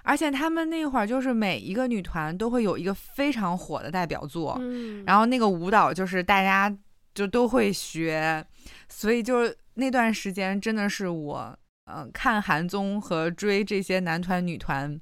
[0.07, 6.73] 而且他们那会儿就是每一个女团都会有一个非常火的代表作，嗯，然后那个舞蹈就是大家
[7.13, 8.41] 就都会学，
[8.87, 11.53] 所以就是那段时间真的是我
[11.87, 14.97] 嗯、呃、看韩综和追这些男团女团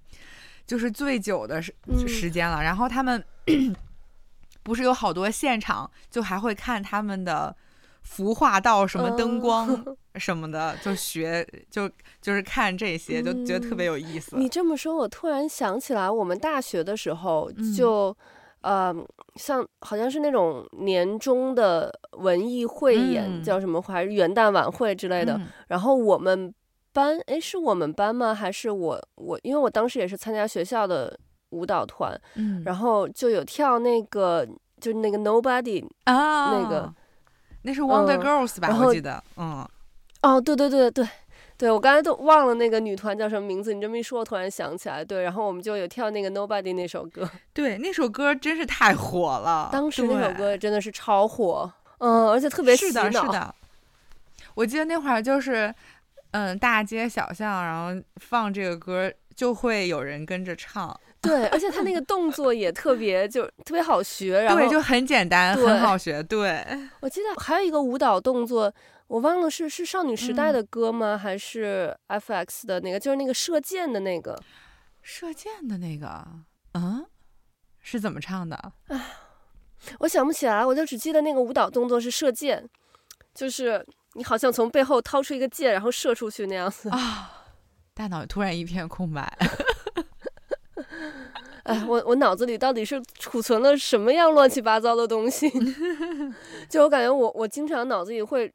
[0.66, 1.72] 就是最久的时
[2.08, 2.62] 时间了。
[2.62, 3.24] 嗯，然后他们
[4.64, 7.56] 不是有好多现场，就还会看他们的。
[8.06, 9.68] 服化道什么灯光
[10.16, 11.90] 什么的，uh, 就学就
[12.22, 14.38] 就是看这些，就觉得特别有意思。
[14.38, 18.16] 嗯、你这么说，我突然想起来，我们大学的时候就，
[18.62, 25.34] 嗯、呃，像好像是那种年终的文艺汇演，嗯、叫什么还是元旦晚会之类的。
[25.34, 26.54] 嗯、然后我们
[26.94, 28.34] 班，哎，是我们班吗？
[28.34, 29.38] 还是我我？
[29.44, 34.48] 因为我当时也是参加学校的舞蹈团，嗯、然后就有跳那个，
[34.80, 36.94] 就是那个 Nobody 啊，那个。
[37.66, 38.68] 那是 Wonder Girls 吧？
[38.72, 39.68] 嗯、我记得，嗯，
[40.22, 41.08] 哦，对对对对
[41.58, 43.74] 对，我刚才都忘了那个女团叫什么名字。
[43.74, 45.04] 你这么一说，我突然想起来。
[45.04, 47.28] 对，然后我们就有跳那个 Nobody 那首歌。
[47.54, 49.70] 对，那首歌真是太火了。
[49.72, 53.06] 当时那首歌真的是超火，嗯，而且特别洗脑。
[53.06, 53.56] 是的，是的。
[54.54, 55.74] 我记得那会儿就是，
[56.32, 60.96] 嗯，大街小巷，然后放这个歌，就会有人跟着唱。
[61.26, 66.22] 对，而且他那个动作也特别，就特别好学，然后对，就很简单，很好学。
[66.24, 66.66] 对，
[67.02, 68.74] 我记得还有一个舞蹈动作，
[69.08, 71.16] 我忘了是是少女时代的歌吗？
[71.16, 73.00] 嗯、还是 FX 的那个？
[73.00, 74.40] 就是那个射箭的那个，
[75.02, 76.26] 射箭的那个，
[76.74, 77.06] 嗯，
[77.82, 78.74] 是怎么唱的？
[78.88, 79.00] 哎，
[80.00, 82.68] 我想不起来，我就只记得那个舞蹈动作是射箭，
[83.34, 87.46] 就是你好像从背后掏出一个箭，然后射出去那样子啊，
[87.94, 89.38] 大脑突然一片空白。
[91.66, 95.52] 哎，我我脑子里到底是储存了什么样乱七八糟的东西？
[96.70, 98.54] 就我感觉我，我我经常脑子里会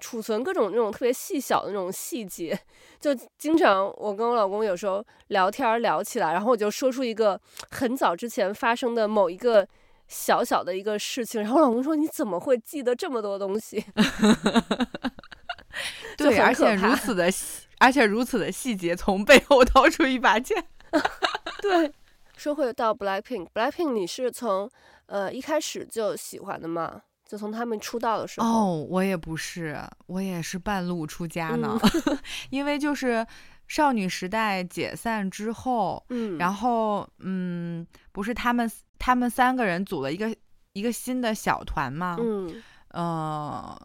[0.00, 2.58] 储存各种那种特别细小的那种细节。
[2.98, 7.40] 就经常我跟我老公有时候聊天聊起来，然后我就说出一个
[7.70, 9.64] 很早之前发生的某一个
[10.08, 13.84] 小小的一个事情，然后我老公说：“你怎么会记得这么多东西？”
[16.18, 17.30] 对，而且如此的，
[17.78, 20.64] 而且如此的细节，从背后掏出一把剑。
[21.62, 21.92] 对，
[22.38, 24.70] 说回到 Blackpink，Blackpink 你是从
[25.06, 27.02] 呃一开始就喜欢的吗？
[27.26, 28.46] 就从他们出道的时候？
[28.46, 31.78] 哦，我也不是，我也是半路出家呢。
[32.06, 32.18] 嗯、
[32.50, 33.26] 因为就是
[33.66, 40.34] 少女时代解散之后，嗯，然后嗯，不是他们他们三个人组了一个
[40.72, 42.16] 一个新的小团吗？
[42.18, 42.62] 嗯，
[42.92, 43.78] 呃，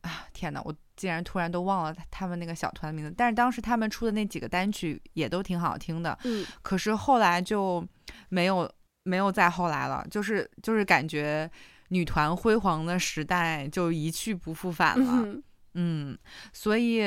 [0.00, 3.14] 啊天哪，我竟然突然都忘了他们那个小团的名字。
[3.16, 6.18] 但是当时他们出的那几个单曲也都挺好听的。
[6.24, 7.86] 嗯，可是后来就
[8.28, 8.70] 没有
[9.02, 11.50] 没有再后来了，就是就是感觉。
[11.88, 15.42] 女团辉煌的时代就一去不复返了，嗯，
[15.74, 16.18] 嗯，
[16.50, 17.04] 所以，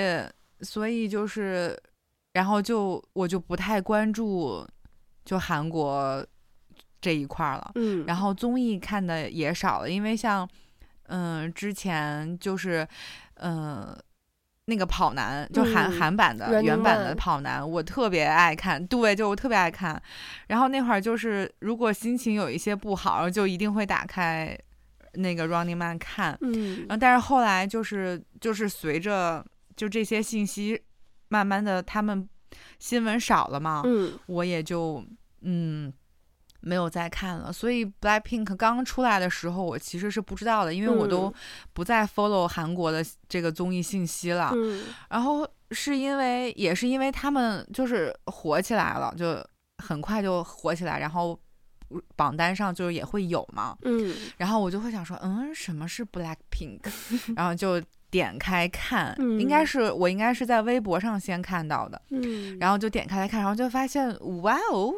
[0.62, 1.76] 所以就是，
[2.34, 4.64] 然后就我就不太关注
[5.24, 6.24] 就韩国
[7.02, 10.48] 这一块了，嗯，然后综艺看的也少了，因为像，
[11.08, 12.88] 嗯，之前就是，
[13.36, 13.98] 嗯。
[14.68, 18.84] 那个跑男就韩、嗯、韩版的原版的跑男，我特别爱看。
[18.88, 20.02] 对，就我特别爱看。
[20.48, 24.58] 然后那会儿就是，如果心情有一些不好，就一定会打开
[25.14, 26.36] 那个 Running Man 看。
[26.42, 26.78] 嗯。
[26.90, 30.82] 然后，但是后来就是就是随着就这些信息
[31.28, 32.28] 慢慢的他们
[32.80, 35.06] 新闻少了嘛，嗯，我也就
[35.42, 35.94] 嗯。
[36.66, 41.32] 没有再看了，所以 Blackpink 刚出来的时候，我其实是不知道的，因为我都
[41.74, 44.52] 不再 follow 韩国的这个综艺信息了。
[44.56, 49.46] 嗯，然后是因为也是因为他们就是火起来了，就
[49.78, 51.40] 很快就火起来，然后
[52.16, 53.78] 榜单上就是也会有嘛。
[53.84, 56.82] 嗯，然后我就会想说，嗯，什么是 Blackpink？
[57.38, 62.02] 然后就点开看，应该是我应该是在微博上先看到的。
[62.10, 64.10] 嗯，然后就点开来看，然后就发现，
[64.42, 64.92] 哇哦！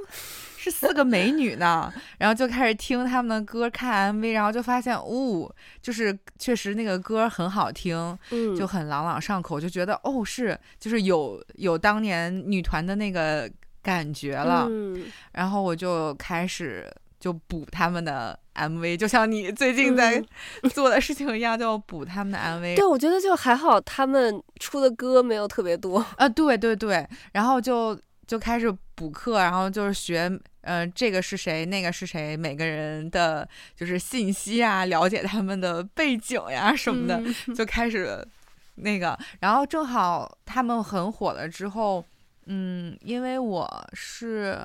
[0.59, 5.49] 是四个美女呢，然后就开始听他们的歌，看 MV，然后就发现，哦，
[5.81, 7.95] 就是确实那个歌很好听，
[8.31, 13.49] 嗯，就很朗朗上口，就觉得哦，是，就是有有当年女团的那个
[13.83, 20.21] 感觉了，嗯，然后我就开始就补他们的 MV，就像你最近在
[20.73, 22.75] 做的事情一样，嗯，就补他们的 MV。
[22.75, 27.97] 对，我觉得就还好，他们出的歌没有特别多啊，对对对，然后就。
[28.27, 30.29] 就开始补课，然后就是学，
[30.61, 37.17] 呃，这个是谁，那个是谁，每个人的就是信息啊，了解他们的背景呀什么的，
[37.47, 38.27] 嗯、就 开始
[38.75, 42.03] 那个，然后正好他们很火了之后，
[42.47, 44.59] 嗯，因为我是，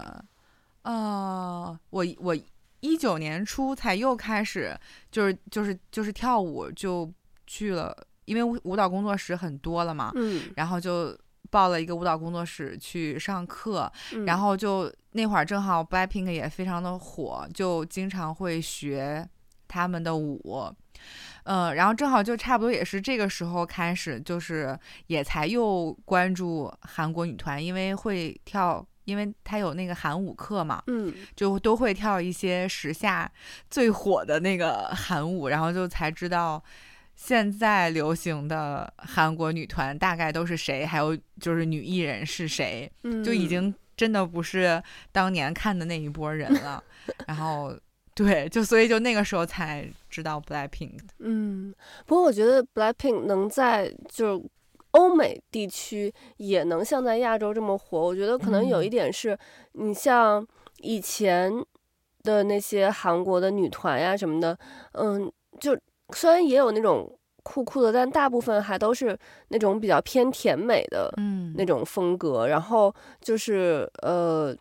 [0.82, 2.36] 呃，我我
[2.80, 4.76] 一九年初才又开始，
[5.12, 7.08] 就是就是就是跳舞就
[7.46, 11.16] 去了，因为舞蹈工作室很多了嘛，嗯，然后就。
[11.53, 19.28] 报了一个舞蹈工作室去上课，嗯、然后就那会儿正好 Blackpink 也非常的火，就经常会学
[19.68, 20.74] 他们的舞，
[21.44, 24.78] 呃，然后正好就差不多也是这个时候开始，就是
[25.09, 33.30] 也才又关注韩国女团，因为会跳，因为她有那个韩舞课嘛，嗯，就都会跳一些时下
[33.68, 36.64] 最火的那个韩舞，然后就才知道。
[37.25, 40.85] 现在流行的韩国女团大概都是谁？
[40.85, 42.91] 还有就是女艺人是谁？
[43.05, 46.83] 嗯，就已经真的不是当年看的那一波人了。
[47.29, 47.73] 然后，
[48.12, 50.99] 对，就所以就那个时候才知道 Blackpink。
[51.20, 51.73] 嗯，
[52.07, 54.45] 不过我觉得 Blackpink 能在就是
[54.91, 59.39] 欧美地区也能像在亚洲这么火，我觉得可能有一点是，
[59.75, 60.45] 你像
[60.79, 61.53] 以前
[62.25, 64.59] 的那些韩国的女团呀什么的，
[64.95, 65.79] 嗯，就。
[66.14, 67.10] 虽然也有那种
[67.42, 72.46] 酷酷的，但大部分还都是那种比较偏甜美的，嗯，那种风格。
[72.46, 74.54] 然后就是呃，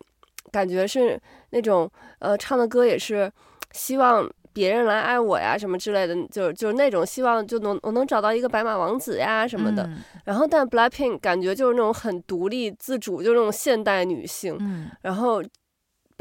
[0.50, 3.30] 感觉是那种呃唱的歌也是
[3.72, 9.84] 希望别人来爱我呀什么之类的，就是就是那种希望就能我能找到一个白马王子呀什么的。
[9.84, 14.56] 嗯、然后但 Blackpink 感觉就是那种很独立自主，就那种现代女性。
[14.60, 15.42] 嗯，然后。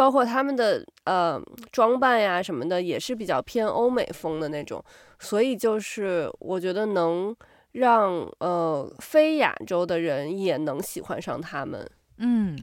[0.02, 1.40] 包括他们的呃
[1.72, 4.84] 装扮呀什么的，也是比较偏欧美风的那种，
[5.20, 7.36] 所以就是我觉得能
[7.74, 11.88] 让呃非亚洲的人也能喜欢上他们。
[12.18, 12.58] 嗯，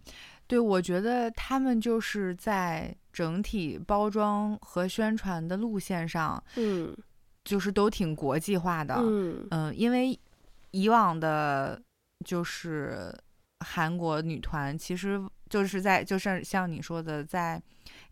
[0.49, 6.93] 对，我觉得他们就是在整体包装和宣传的路线上，嗯，
[7.45, 8.97] 就是都挺国际化的。
[8.99, 10.19] 嗯嗯、呃，因为
[10.73, 11.81] 以往的，
[12.25, 13.15] 就是
[13.61, 15.23] 韩国女团其实。
[15.49, 17.61] 就是在就是像你说的，在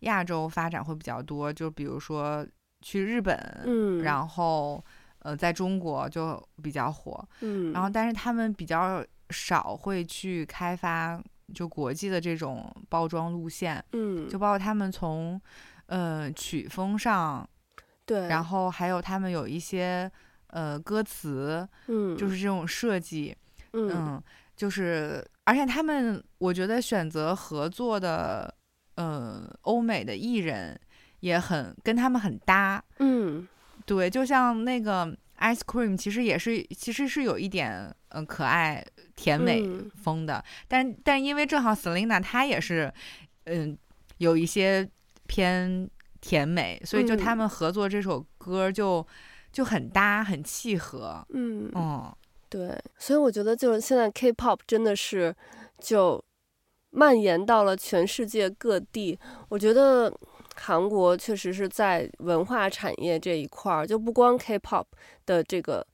[0.01, 2.47] 亚洲发展会比较多，就比如说
[2.81, 4.83] 去日本，嗯，然后
[5.21, 11.21] 呃，在中国就比较火，嗯，然后但是他们比较少会去开发
[11.53, 15.41] 就国际的这种包装路线，嗯，就包括他们从
[15.87, 17.49] 呃曲风上，
[18.05, 20.11] 对，然后还有他们有一些
[20.49, 23.37] 呃歌词，嗯，就是这种设计，
[23.73, 24.23] 嗯，嗯，
[24.57, 25.25] 就是。
[25.49, 28.53] 而且他们，我觉得选择合作的
[28.97, 30.77] 呃欧美的艺人
[31.21, 32.83] 也很跟他们很搭。
[32.99, 33.47] 嗯，
[33.85, 35.07] 对，就像那个
[35.39, 37.71] Ice Cream，其实也是其实是有一点
[38.09, 38.85] 嗯、呃、可爱
[39.15, 39.63] 甜美
[40.03, 42.93] 风的，嗯、但但因为正好 Selina 她也是
[43.45, 43.79] 嗯、呃、
[44.19, 44.91] 有一些
[45.29, 45.89] 偏
[46.21, 49.07] 甜美，所以就他们合作这首歌就、嗯、
[49.53, 51.25] 就很搭很契合。
[51.31, 52.13] 嗯嗯。
[52.57, 55.35] 对，所以我觉得就是现在 K-pop 真的是
[55.79, 56.25] 就
[56.89, 59.19] 蔓延到了全世界各地。
[59.51, 60.11] 我觉得
[60.55, 64.87] 韩国确实是在文化产业这一块儿，就不光 K-pop
[65.27, 65.87] 的这个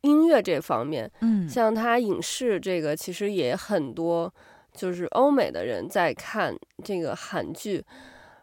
[0.00, 4.32] 音乐这方面，嗯，像它影视这个其实也很多，
[4.72, 7.84] 就是欧美的人在看这个韩剧，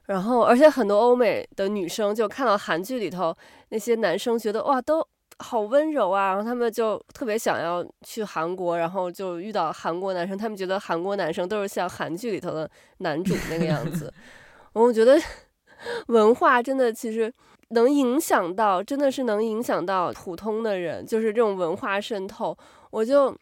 [0.05, 3.35] 然后而且很多欧美的女生就看到韩剧里头
[3.69, 5.07] 那些男生，觉得哇都。
[5.41, 14.13] 好温柔啊，然后他们就特别想要去韩国，然后就遇到韩国男生，他们觉得韩国男生都是像韩剧里头的男主那个样子。
[14.73, 15.17] 我觉得
[16.07, 17.33] 文化真的其实
[17.69, 22.55] 能影响到，真的是能影响到普通的人，就是这种文化渗透。
[22.91, 23.33] 我就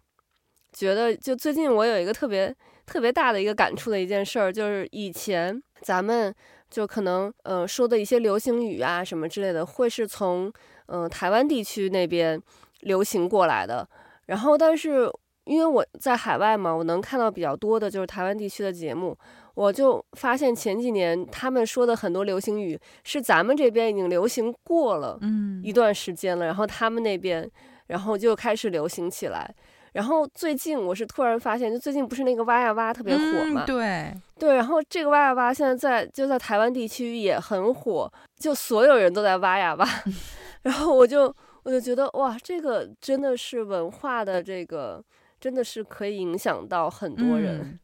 [0.72, 6.32] 觉得，就最近我有一个特别特别大的一个感触的一件事儿，就是以前咱们
[6.70, 10.54] 就可能呃说的一些流行语啊什么之类的，会是从。
[10.88, 12.42] 嗯、呃，台湾地区那边
[12.82, 13.88] 流行过来的，
[14.26, 15.12] 然后但是
[15.46, 19.18] 因为我在海外嘛，我能看到比较多的就是台湾地区的节目，
[19.54, 27.50] 我就发现前几年他们说的很多流行语是咱们这边已经流行过了，嗯，一段时间了，然后他们那边
[27.88, 29.56] 然后就开始流行起来，
[29.98, 39.90] 然后最近我是突然发现，就最近不是那个挖呀挖特别火嘛，嗯、对对，然后这个挖呀挖现在在就在台湾地区也很火，就所有人都在挖呀挖。
[40.62, 45.04] 然后我就我就觉得哇，这个真的是文化的这个，
[45.40, 47.62] 真的是可以影响到很多人。
[47.62, 47.80] 嗯，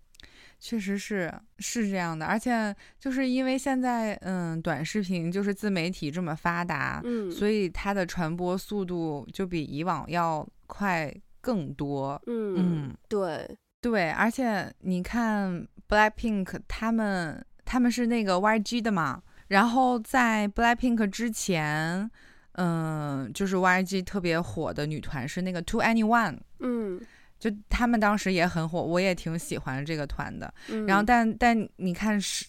[0.60, 11.12] 确实是是这样的，而且就是因为现在嗯，短视频就是自媒体这么发达，嗯，所以它的传播速度就比以往要快
[11.44, 12.20] 更多。
[12.26, 13.48] 嗯嗯，对
[13.82, 22.10] 对，而且你看 Blackpink 他们他们是那个 YG 的嘛，然后在 Blackpink 之前。
[22.56, 27.02] 嗯，就是 YG 特别火的女团是那个 2NE1，嗯，
[27.40, 30.54] 就他们当时也很火，我也挺喜欢这个团的。
[30.70, 32.46] 嗯、然后但，但但你看是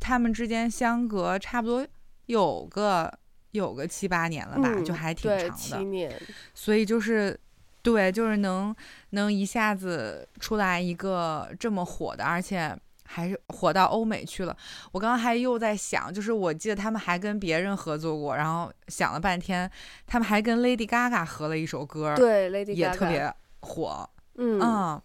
[0.00, 1.86] 他们之间相隔差不多
[2.24, 3.12] 有个
[3.50, 5.54] 有个七八年了吧，嗯、就还挺长的。
[5.54, 6.18] 七年。
[6.54, 7.38] 所以就是
[7.84, 8.74] 对，就是能
[9.10, 12.76] 能一下子出来一个这么火的，而且。
[13.06, 14.56] 还是火到欧美去了。
[14.90, 19.70] 我刚刚还又在想，就是我记得他们还跟别人合作过，然后想了半天，
[20.06, 24.08] 他们还跟 Lady Gaga 合了一首歌，对，Lady Gaga 也特别火。
[24.36, 25.02] 嗯，嗯，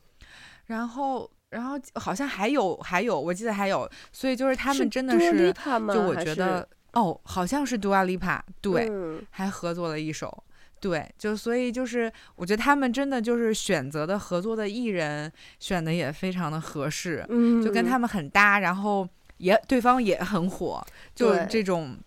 [0.68, 5.54] 然后然后好像还有还有，我记得还有，所以就是他们真的是，是
[5.94, 10.44] 就我觉得哦，好像是 Dua Lipa，对，嗯，还合作了一首。
[10.82, 19.08] 对，就所以就是，我觉得他们真的就是选择的合作的艺人选的也非常的合适，嗯，就跟他们很搭，然后
[19.38, 20.82] 也对方也很火，
[21.14, 21.98] 就这种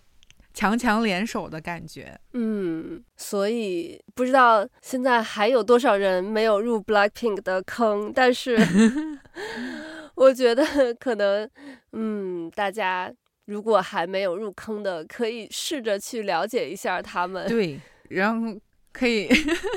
[0.54, 2.18] 强强联手的感觉。
[2.32, 8.58] 嗯，所以不知道现在还有多少人没有入 Blackpink 的坑，但是
[10.16, 10.64] 我觉得
[10.98, 11.48] 可能，
[11.92, 13.12] 嗯，大家
[13.46, 17.46] 如果还没有入坑的，可以试着去了解一下他们。
[17.46, 17.78] 对。
[18.10, 18.58] 然后
[18.92, 19.28] 可以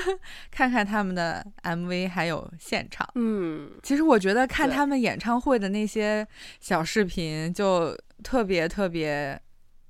[0.50, 3.08] 看看他们的 MV，还有现场。
[3.14, 6.26] 嗯，其实我觉得看他们演唱会的那些
[6.60, 9.40] 小视频就特别特别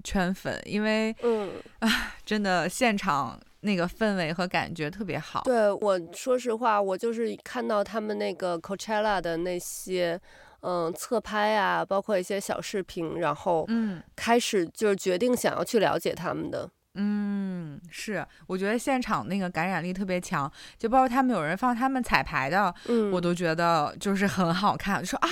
[0.04, 5.42] 圈粉，因为嗯啊，真的现场那个氛围和感觉特别好。
[5.44, 10.20] 对，我说实话，我就是看到他们那个 Coachella 的那些
[10.60, 16.70] 嗯侧拍啊，包括一些小视频，然后嗯开始就是决定想要去了解他们的。
[16.96, 25.28] 嗯，是，我觉得现场那个感染力特别强，就包括他们有人放他们彩排的，嗯，我都觉得就是很好看，就说啊，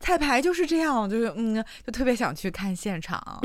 [0.00, 3.40] 彩排就是这样，就是嗯，就特别想去看现场。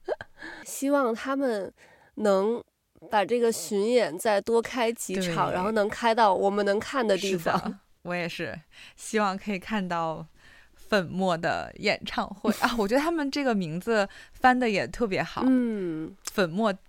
[0.64, 1.72] 希望他们
[2.16, 2.62] 能
[3.10, 7.78] 把这个巡演再多开几场，然后能开到我们能看的地方。
[8.02, 8.58] 我也是，
[8.96, 10.26] 希望可以看到。
[10.86, 15.42] 粉墨的演唱会啊，我觉得他们这个名字翻的也特别好。
[15.46, 16.83] 嗯，粉墨登场。